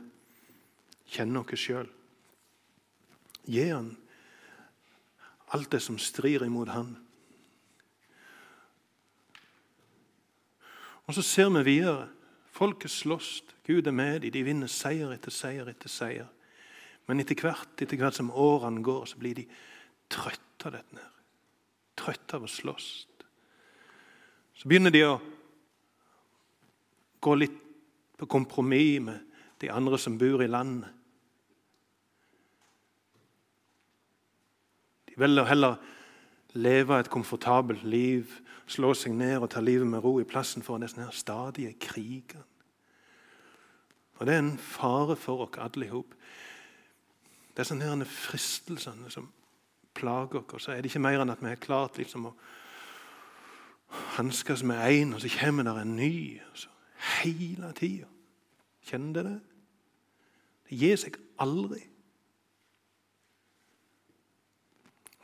kjenner 1.12 1.44
oss 1.44 1.60
sjøl. 1.60 1.88
Gi 3.44 3.66
han 3.68 3.92
alt 5.54 5.70
det 5.70 5.82
som 5.84 5.98
strir 6.00 6.44
imot 6.46 6.72
han. 6.72 6.94
Og 11.06 11.14
så 11.14 11.22
ser 11.22 11.52
vi 11.58 11.66
videre 11.76 12.08
Folket 12.56 12.90
slåss. 12.90 13.42
Gud 13.66 13.86
er 13.86 13.92
med 13.92 14.22
dem. 14.24 14.32
De 14.32 14.42
vinner 14.46 14.70
seier 14.72 15.10
etter 15.12 15.34
seier 15.34 15.68
etter 15.68 15.92
seier. 15.92 16.30
Men 17.06 17.20
etter 17.20 17.36
hvert, 17.36 17.74
etter 17.76 18.00
hvert 18.00 18.16
som 18.16 18.30
årene 18.32 18.80
går, 18.82 19.04
så 19.10 19.18
blir 19.20 19.36
de 19.36 19.44
trøtte 20.08 20.70
av 20.70 20.78
dette. 20.78 21.04
Trøtte 21.96 22.38
av 22.38 22.44
å 22.46 22.50
slåss. 22.50 22.90
Så 24.56 24.68
begynner 24.68 24.92
de 24.92 25.02
å 25.06 25.16
gå 27.20 27.34
litt 27.36 27.56
på 28.16 28.28
kompromiss 28.30 29.02
med 29.04 29.20
de 29.60 29.70
andre 29.72 29.98
som 30.00 30.18
bor 30.18 30.42
i 30.44 30.48
landet. 30.48 30.92
De 35.06 35.16
velger 35.20 35.48
heller 35.48 35.76
leve 36.56 36.98
et 37.00 37.12
komfortabelt 37.12 37.84
liv, 37.84 38.32
slå 38.66 38.92
seg 38.96 39.14
ned 39.16 39.38
og 39.40 39.50
ta 39.52 39.60
livet 39.60 39.88
med 39.88 40.04
ro 40.04 40.16
i 40.20 40.28
plassen 40.28 40.64
for 40.64 40.80
disse 40.82 41.08
stadige 41.12 41.76
krigene. 41.80 42.44
Og 44.16 44.26
Det 44.26 44.34
er 44.34 44.38
en 44.38 44.58
fare 44.58 45.16
for 45.16 45.44
oss 45.44 45.58
alle. 45.60 46.02
Det 47.52 47.60
er 47.60 47.68
sånne 47.68 48.04
fristelsene 48.08 49.10
som 49.12 49.28
plager 49.96 50.44
oss. 50.44 50.66
Så 50.66 50.74
er 50.74 50.82
det 50.82 50.92
ikke 50.92 51.04
mer 51.06 51.22
enn 51.22 51.32
at 51.32 51.42
vi 51.42 51.50
har 51.50 51.60
klart 51.62 51.98
liksom 51.98 52.30
å 52.30 52.36
hanskes 54.16 54.62
med 54.66 54.82
én, 54.90 55.14
og 55.14 55.20
så 55.22 55.30
kommer 55.40 55.64
det 55.64 55.74
en 55.80 55.96
ny. 55.96 56.40
Så, 56.54 56.68
hele 57.22 57.72
tida. 57.76 58.08
Kjenner 58.86 59.14
dere 59.14 59.34
det? 59.34 59.40
Det 60.66 60.78
gir 60.80 60.96
seg 60.98 61.18
aldri. 61.42 61.82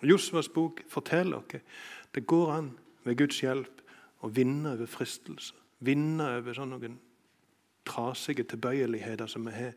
Josvas 0.02 0.48
bok 0.50 0.82
forteller 0.90 1.38
oss 1.38 1.60
det 2.14 2.26
går 2.26 2.50
an 2.52 2.72
ved 3.04 3.16
Guds 3.16 3.38
hjelp 3.40 3.82
å 4.22 4.28
vinne 4.28 4.74
over 4.74 4.86
fristelser. 4.86 5.56
Vinne 5.82 6.26
over 6.36 6.54
sånne 6.54 6.76
noen 6.76 6.98
trasige 7.88 8.44
tilbøyeligheter 8.46 9.26
som 9.26 9.46
vi 9.48 9.54
har. 9.56 9.72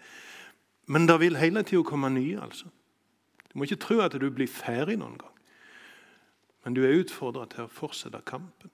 Men 0.92 1.08
det 1.08 1.20
vil 1.20 1.40
hele 1.40 1.64
tida 1.64 1.84
komme 1.84 2.10
nye. 2.14 2.42
altså. 2.42 2.68
Du 3.56 3.60
må 3.60 3.64
ikke 3.70 3.80
tro 3.80 4.02
at 4.04 4.12
du 4.20 4.26
blir 4.36 4.52
ferdig 4.52 4.98
noen 5.00 5.14
gang. 5.16 5.36
Men 6.66 6.74
du 6.76 6.82
er 6.84 6.98
utfordra 7.00 7.46
til 7.48 7.64
å 7.64 7.72
fortsette 7.72 8.20
kampen. 8.28 8.68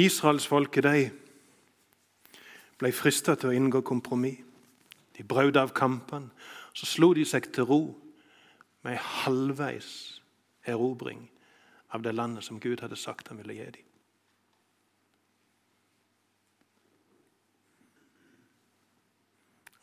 Israelsfolket 0.00 0.88
de 0.88 1.02
ble 2.80 2.92
frista 2.96 3.34
til 3.36 3.52
å 3.52 3.58
inngå 3.58 3.82
kompromiss. 3.84 4.40
De 5.12 5.28
brøt 5.28 5.60
av 5.60 5.76
kampene. 5.76 6.32
Så 6.72 6.88
slo 6.88 7.10
de 7.12 7.26
seg 7.28 7.50
til 7.52 7.68
ro 7.68 7.82
med 8.80 8.94
ei 8.94 9.04
halvveis 9.26 9.92
erobring 10.64 11.26
av 11.92 12.00
det 12.00 12.16
landet 12.16 12.48
som 12.48 12.64
Gud 12.64 12.80
hadde 12.80 12.96
sagt 12.96 13.28
han 13.28 13.44
ville 13.44 13.60
gi 13.60 13.68
dem. 13.76 13.95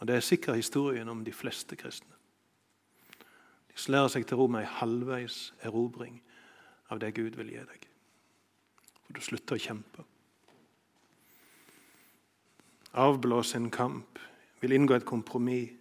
Og 0.03 0.07
Det 0.07 0.15
er 0.15 0.19
sikkert 0.19 0.55
historien 0.55 1.09
om 1.09 1.25
de 1.25 1.31
fleste 1.31 1.75
kristne. 1.75 2.15
De 3.71 3.77
slærer 3.79 4.09
seg 4.11 4.25
til 4.27 4.35
ro 4.35 4.49
med 4.51 4.59
ei 4.59 4.67
halvveis 4.67 5.53
erobring 5.63 6.17
av 6.91 6.99
det 6.99 7.13
Gud 7.15 7.37
vil 7.39 7.53
gi 7.53 7.61
deg. 7.63 7.85
For 9.05 9.15
du 9.15 9.21
slutter 9.23 9.55
å 9.55 9.61
kjempe. 9.63 10.03
Avblås 12.99 13.53
en 13.55 13.69
kamp, 13.71 14.19
vil 14.59 14.75
inngå 14.75 14.97
et 14.97 15.05
kompromiss. 15.07 15.71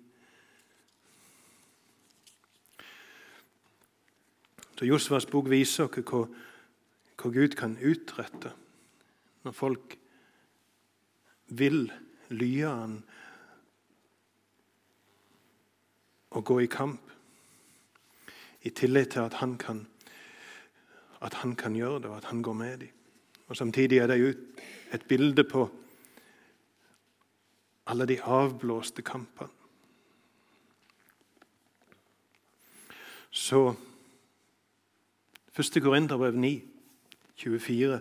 Så 4.78 4.86
Josvas 4.86 5.26
bok 5.26 5.50
viser 5.50 5.90
oss 5.90 6.06
hva, 6.12 6.22
hva 7.18 7.32
Gud 7.40 7.58
kan 7.58 7.74
utrette 7.74 8.54
når 9.42 9.58
folk 9.58 9.98
vil 11.50 11.90
lye 12.30 12.70
Han 12.70 12.96
og 16.32 16.44
gå 16.44 16.58
i 16.64 16.66
kamp, 16.70 17.00
i 18.62 18.70
tillit 18.70 19.14
til 19.14 19.20
at 19.20 19.34
han 19.42 19.56
kan, 19.58 19.86
at 21.20 21.34
han 21.42 21.56
kan 21.56 21.76
gjøre 21.76 22.00
det, 22.02 22.10
og 22.10 22.16
at 22.16 22.30
han 22.30 22.42
går 22.42 22.52
med 22.52 22.78
dem. 22.78 22.88
Og 23.48 23.56
Samtidig 23.56 23.98
er 23.98 24.06
det 24.06 24.20
jo 24.20 24.32
et 24.94 25.04
bilde 25.08 25.44
på 25.44 25.66
alle 27.86 28.06
de 28.06 28.22
avblåste 28.22 29.02
kampene. 29.02 29.50
Så 33.30 33.74
1. 35.58 35.82
Korinterbrev 35.82 36.36
9, 36.36 36.62
24. 37.36 38.00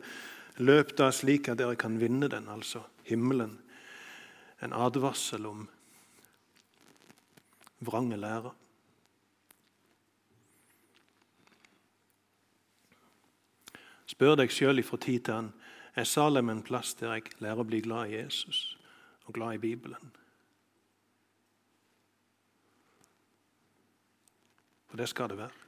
Løp 0.57 0.97
da 0.97 1.09
slik 1.11 1.47
at 1.47 1.59
dere 1.59 1.75
kan 1.75 1.99
vinne 1.99 2.27
den, 2.31 2.49
altså 2.51 2.83
himmelen. 3.07 3.57
En 4.63 4.73
advarsel 4.73 5.45
om 5.45 5.69
vrange 7.81 8.17
lære. 8.17 8.53
Spør 14.05 14.35
deg 14.37 14.51
sjøl 14.53 14.81
ifra 14.81 14.99
tid 15.01 15.25
til 15.25 15.37
annen 15.37 15.53
er 15.95 16.07
Salem 16.07 16.49
en 16.49 16.63
plass 16.63 16.93
der 16.99 17.13
jeg 17.17 17.33
lærer 17.43 17.63
å 17.63 17.67
bli 17.67 17.81
glad 17.83 18.11
i 18.11 18.19
Jesus 18.21 18.77
og 19.25 19.35
glad 19.35 19.57
i 19.57 19.63
Bibelen. 19.63 20.13
For 24.91 24.99
det 24.99 25.09
skal 25.09 25.31
det 25.31 25.37
være. 25.39 25.59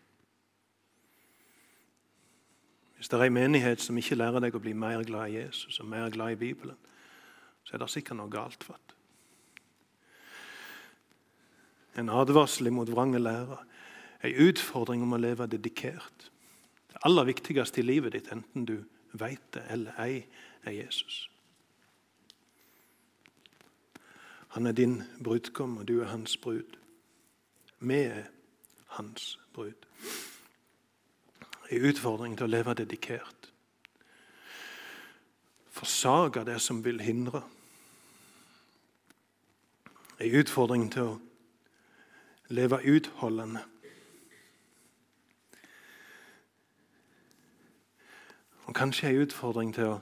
Hvis 2.96 3.10
det 3.12 3.20
er 3.20 3.26
en 3.28 3.36
menighet 3.36 3.82
som 3.84 3.98
ikke 4.00 4.16
lærer 4.16 4.44
deg 4.44 4.56
å 4.56 4.64
bli 4.64 4.74
mer 4.76 5.04
glad 5.04 5.32
i 5.32 5.42
Jesus 5.42 5.80
og 5.80 5.88
mer 5.92 6.12
glad 6.12 6.36
i 6.36 6.40
Bibelen, 6.40 6.78
så 7.64 7.76
er 7.76 7.84
det 7.84 7.90
sikkert 7.92 8.20
noe 8.20 8.32
galt. 8.32 8.64
for 8.64 8.80
det. 8.80 8.96
En 11.98 12.10
advarsel 12.10 12.72
mot 12.74 12.90
vrange 12.90 13.20
lære. 13.20 13.58
En 14.24 14.40
utfordring 14.48 15.04
om 15.04 15.14
å 15.14 15.22
leve 15.22 15.48
dedikert. 15.48 16.30
Det 16.90 17.02
aller 17.06 17.28
viktigste 17.28 17.82
i 17.82 17.86
livet 17.86 18.16
ditt, 18.16 18.32
enten 18.32 18.66
du 18.66 18.78
vet 19.14 19.44
det 19.54 19.66
eller 19.70 20.00
ei, 20.02 20.26
er 20.64 20.72
Jesus. 20.72 21.28
Han 24.54 24.68
er 24.68 24.72
din 24.72 25.04
brudgom, 25.24 25.78
og 25.78 25.88
du 25.88 26.02
er 26.02 26.12
hans 26.14 26.38
brud. 26.38 26.78
Vi 27.80 28.00
er 28.06 28.30
hans 28.88 29.40
brud. 29.54 29.88
En 31.70 31.86
utfordring 31.90 32.38
til 32.38 32.46
å 32.46 32.54
leve 32.54 32.76
dedikert. 32.78 33.50
Forsage 35.74 36.46
det 36.46 36.60
som 36.62 36.84
vil 36.86 37.02
hindre. 37.02 37.42
En 40.22 40.38
utfordring 40.38 40.86
til 40.94 41.10
å 41.10 41.20
leve 42.50 42.80
utholdende. 42.96 43.64
Og 48.66 48.76
kanskje 48.76 49.10
en 49.10 49.22
utfordring 49.22 49.74
til 49.76 49.92
å 49.92 50.02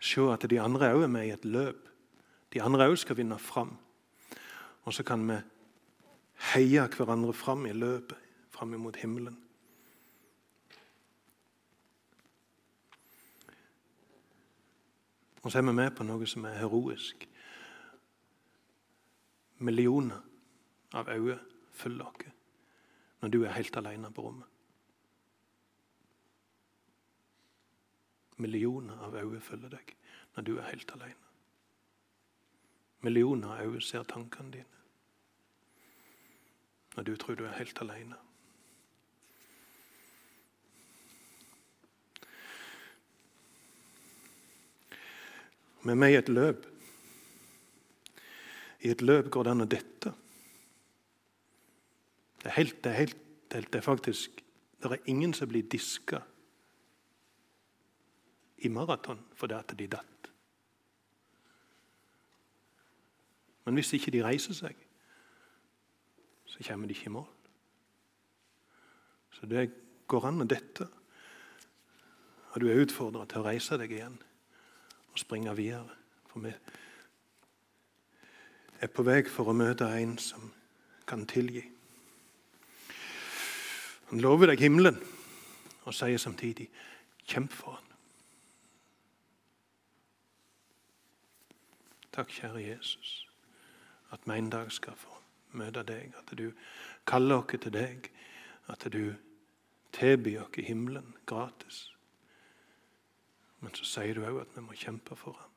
se 0.00 0.24
at 0.32 0.44
de 0.50 0.60
andre 0.60 0.92
òg 0.94 1.06
er 1.06 1.12
med 1.12 1.26
i 1.26 1.32
et 1.34 1.44
løp. 1.44 1.88
De 2.52 2.62
andre 2.62 2.88
òg 2.90 2.98
skal 2.98 3.16
vinne 3.16 3.38
fram. 3.38 3.76
Og 4.84 4.94
så 4.94 5.02
kan 5.02 5.22
vi 5.28 5.38
heie 6.52 6.88
hverandre 6.96 7.32
fram 7.32 7.66
i 7.66 7.72
løpet, 7.72 8.18
fram 8.50 8.74
imot 8.74 8.96
himmelen. 8.96 9.38
Og 15.42 15.52
så 15.52 15.58
er 15.58 15.62
vi 15.62 15.72
med 15.76 15.90
på 15.92 16.04
noe 16.04 16.26
som 16.26 16.44
er 16.48 16.56
heroisk. 16.56 17.26
Millioner 19.58 20.33
av 20.94 21.10
øyet 21.10 21.54
følger 21.74 22.10
dere 22.20 22.32
når 23.20 23.32
du 23.32 23.38
er 23.42 23.56
helt 23.56 23.76
alene 23.80 24.10
på 24.12 24.22
rommet. 24.26 24.48
Millioner 28.36 28.98
av 29.06 29.14
øyne 29.16 29.40
følger 29.40 29.72
deg 29.72 29.94
når 30.34 30.46
du 30.46 30.56
er 30.58 30.68
helt 30.68 30.92
alene. 30.92 31.30
Millioner 33.06 33.54
av 33.54 33.66
øyne 33.66 33.82
ser 33.82 34.06
tankene 34.10 34.58
dine 34.58 34.70
når 36.94 37.02
du 37.08 37.16
tror 37.18 37.34
du 37.34 37.42
er 37.44 37.56
helt 37.58 37.80
alene. 37.82 38.20
Vi 45.84 45.90
er 45.90 45.98
med 46.00 46.14
i 46.14 46.16
et 46.16 46.28
løp. 46.28 46.68
I 48.80 48.92
et 48.94 49.02
løp 49.02 49.26
går 49.32 49.44
det 49.44 49.52
an 49.52 49.64
å 49.64 49.66
dette. 49.68 50.12
Det 52.44 52.50
er, 52.50 52.56
helt, 52.58 52.84
det 52.84 52.90
er, 52.92 52.96
helt, 52.96 53.16
det 53.72 53.74
er 53.74 53.80
faktisk 53.80 54.44
Det 54.82 54.92
er 54.92 55.06
ingen 55.08 55.32
som 55.32 55.48
blir 55.48 55.64
diska 55.64 56.18
i 58.58 58.68
maraton 58.68 59.20
fordi 59.34 59.54
at 59.54 59.72
de 59.78 59.86
datt. 59.86 60.28
Men 63.64 63.74
hvis 63.74 63.92
ikke 63.96 64.12
de 64.12 64.20
reiser 64.24 64.54
seg, 64.54 64.76
så 66.44 66.64
kommer 66.68 66.86
de 66.86 66.92
ikke 66.92 67.08
i 67.08 67.14
mål. 67.16 67.28
Så 69.32 69.46
det 69.46 69.70
går 70.06 70.28
an 70.28 70.44
å 70.44 70.48
dette. 70.48 70.86
Og 72.52 72.60
du 72.60 72.68
er 72.68 72.84
utfordra 72.84 73.24
til 73.26 73.40
å 73.40 73.48
reise 73.48 73.78
deg 73.80 73.96
igjen 73.96 74.18
og 75.10 75.18
springe 75.18 75.56
videre. 75.56 75.96
For 76.28 76.44
vi 76.44 76.52
er 78.84 78.92
på 78.92 79.06
vei 79.06 79.22
for 79.24 79.48
å 79.48 79.56
møte 79.56 79.88
en 79.96 80.18
som 80.20 80.52
kan 81.08 81.24
tilgi. 81.26 81.64
Han 84.14 84.20
lover 84.22 84.46
deg 84.46 84.60
himmelen 84.62 85.00
og 85.90 85.94
sier 85.98 86.20
samtidig 86.22 86.68
'kjemp 87.26 87.50
for 87.50 87.72
han'. 87.74 87.94
Takk, 92.12 92.30
kjære 92.30 92.62
Jesus, 92.62 93.28
at 94.12 94.20
vi 94.26 94.38
en 94.38 94.50
dag 94.50 94.70
skal 94.72 94.94
få 94.94 95.18
møte 95.50 95.82
deg, 95.82 96.14
at 96.14 96.38
du 96.38 96.52
kaller 97.06 97.42
oss 97.42 97.58
til 97.58 97.72
deg, 97.72 98.10
at 98.68 98.86
du 98.92 99.14
tilbyr 99.92 100.42
oss 100.42 100.62
himmelen 100.62 101.16
gratis. 101.26 101.90
Men 103.60 103.74
så 103.74 103.84
sier 103.84 104.14
du 104.14 104.22
òg 104.22 104.40
at 104.40 104.56
vi 104.56 104.60
må 104.60 104.78
kjempe 104.78 105.16
for 105.16 105.32
han. 105.32 105.50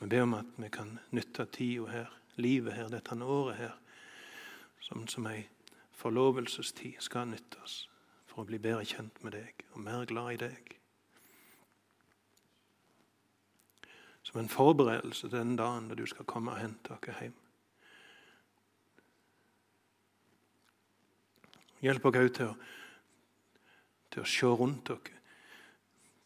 Vi 0.00 0.08
ber 0.08 0.22
om 0.22 0.34
at 0.34 0.46
vi 0.56 0.68
kan 0.68 0.98
nytte 1.10 1.44
tida 1.44 1.86
her, 1.86 2.20
livet 2.36 2.72
her, 2.72 2.88
dette 2.88 3.24
året 3.24 3.56
her, 3.56 3.76
som, 4.80 5.06
som 5.08 5.26
ei 5.26 5.44
forlovelsestid 6.00 7.00
skal 7.04 7.28
nyttes 7.28 7.84
for 8.30 8.42
å 8.42 8.48
bli 8.48 8.60
bedre 8.62 8.86
kjent 8.88 9.20
med 9.24 9.34
deg 9.36 9.64
og 9.74 9.82
mer 9.84 10.06
glad 10.08 10.32
i 10.36 10.40
deg. 10.46 10.72
Som 14.24 14.40
en 14.40 14.52
forberedelse 14.52 15.28
til 15.28 15.38
den 15.38 15.56
dagen 15.58 15.88
da 15.90 15.98
du 15.98 16.06
skal 16.08 16.28
komme 16.28 16.54
og 16.54 16.62
hente 16.62 16.96
oss 16.96 17.20
hjem. 17.20 17.36
Hjelp 21.80 22.06
oss 22.06 22.18
òg 22.20 22.32
til, 22.36 22.50
til, 24.12 24.22
å 24.22 24.28
se 24.28 24.48
rundt 24.60 24.90
dere 24.90 25.20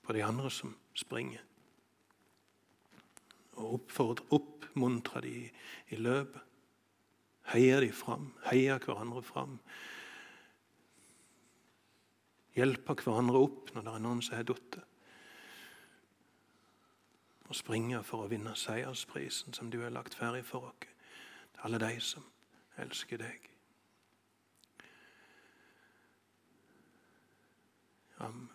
på 0.05 0.15
de 0.17 0.25
andre 0.27 0.51
som 0.51 0.75
springer. 0.99 1.43
Og 3.63 3.79
oppmuntre 4.35 5.23
dem 5.23 5.45
i, 5.47 5.53
i 5.95 6.01
løpet. 6.03 6.44
Heier 7.53 7.81
de 7.85 7.93
fram, 7.93 8.33
heier 8.49 8.81
hverandre 8.81 9.23
fram. 9.23 9.59
Hjelper 12.55 13.03
hverandre 13.03 13.43
opp 13.45 13.75
når 13.75 13.87
det 13.87 13.95
er 13.95 14.05
noen 14.05 14.23
som 14.25 14.39
har 14.39 14.47
falt. 14.49 14.79
Og 17.45 17.59
springer 17.59 18.03
for 18.07 18.25
å 18.25 18.31
vinne 18.31 18.55
seiersprisen 18.57 19.55
som 19.55 19.71
du 19.71 19.83
har 19.83 19.93
lagt 19.93 20.17
ferdig 20.17 20.45
for 20.49 20.71
oss. 20.71 20.89
Til 21.55 21.69
alle 21.69 21.83
de 21.83 21.93
som 22.03 22.25
elsker 22.81 23.21
deg. 23.21 23.51
Amen. 28.25 28.54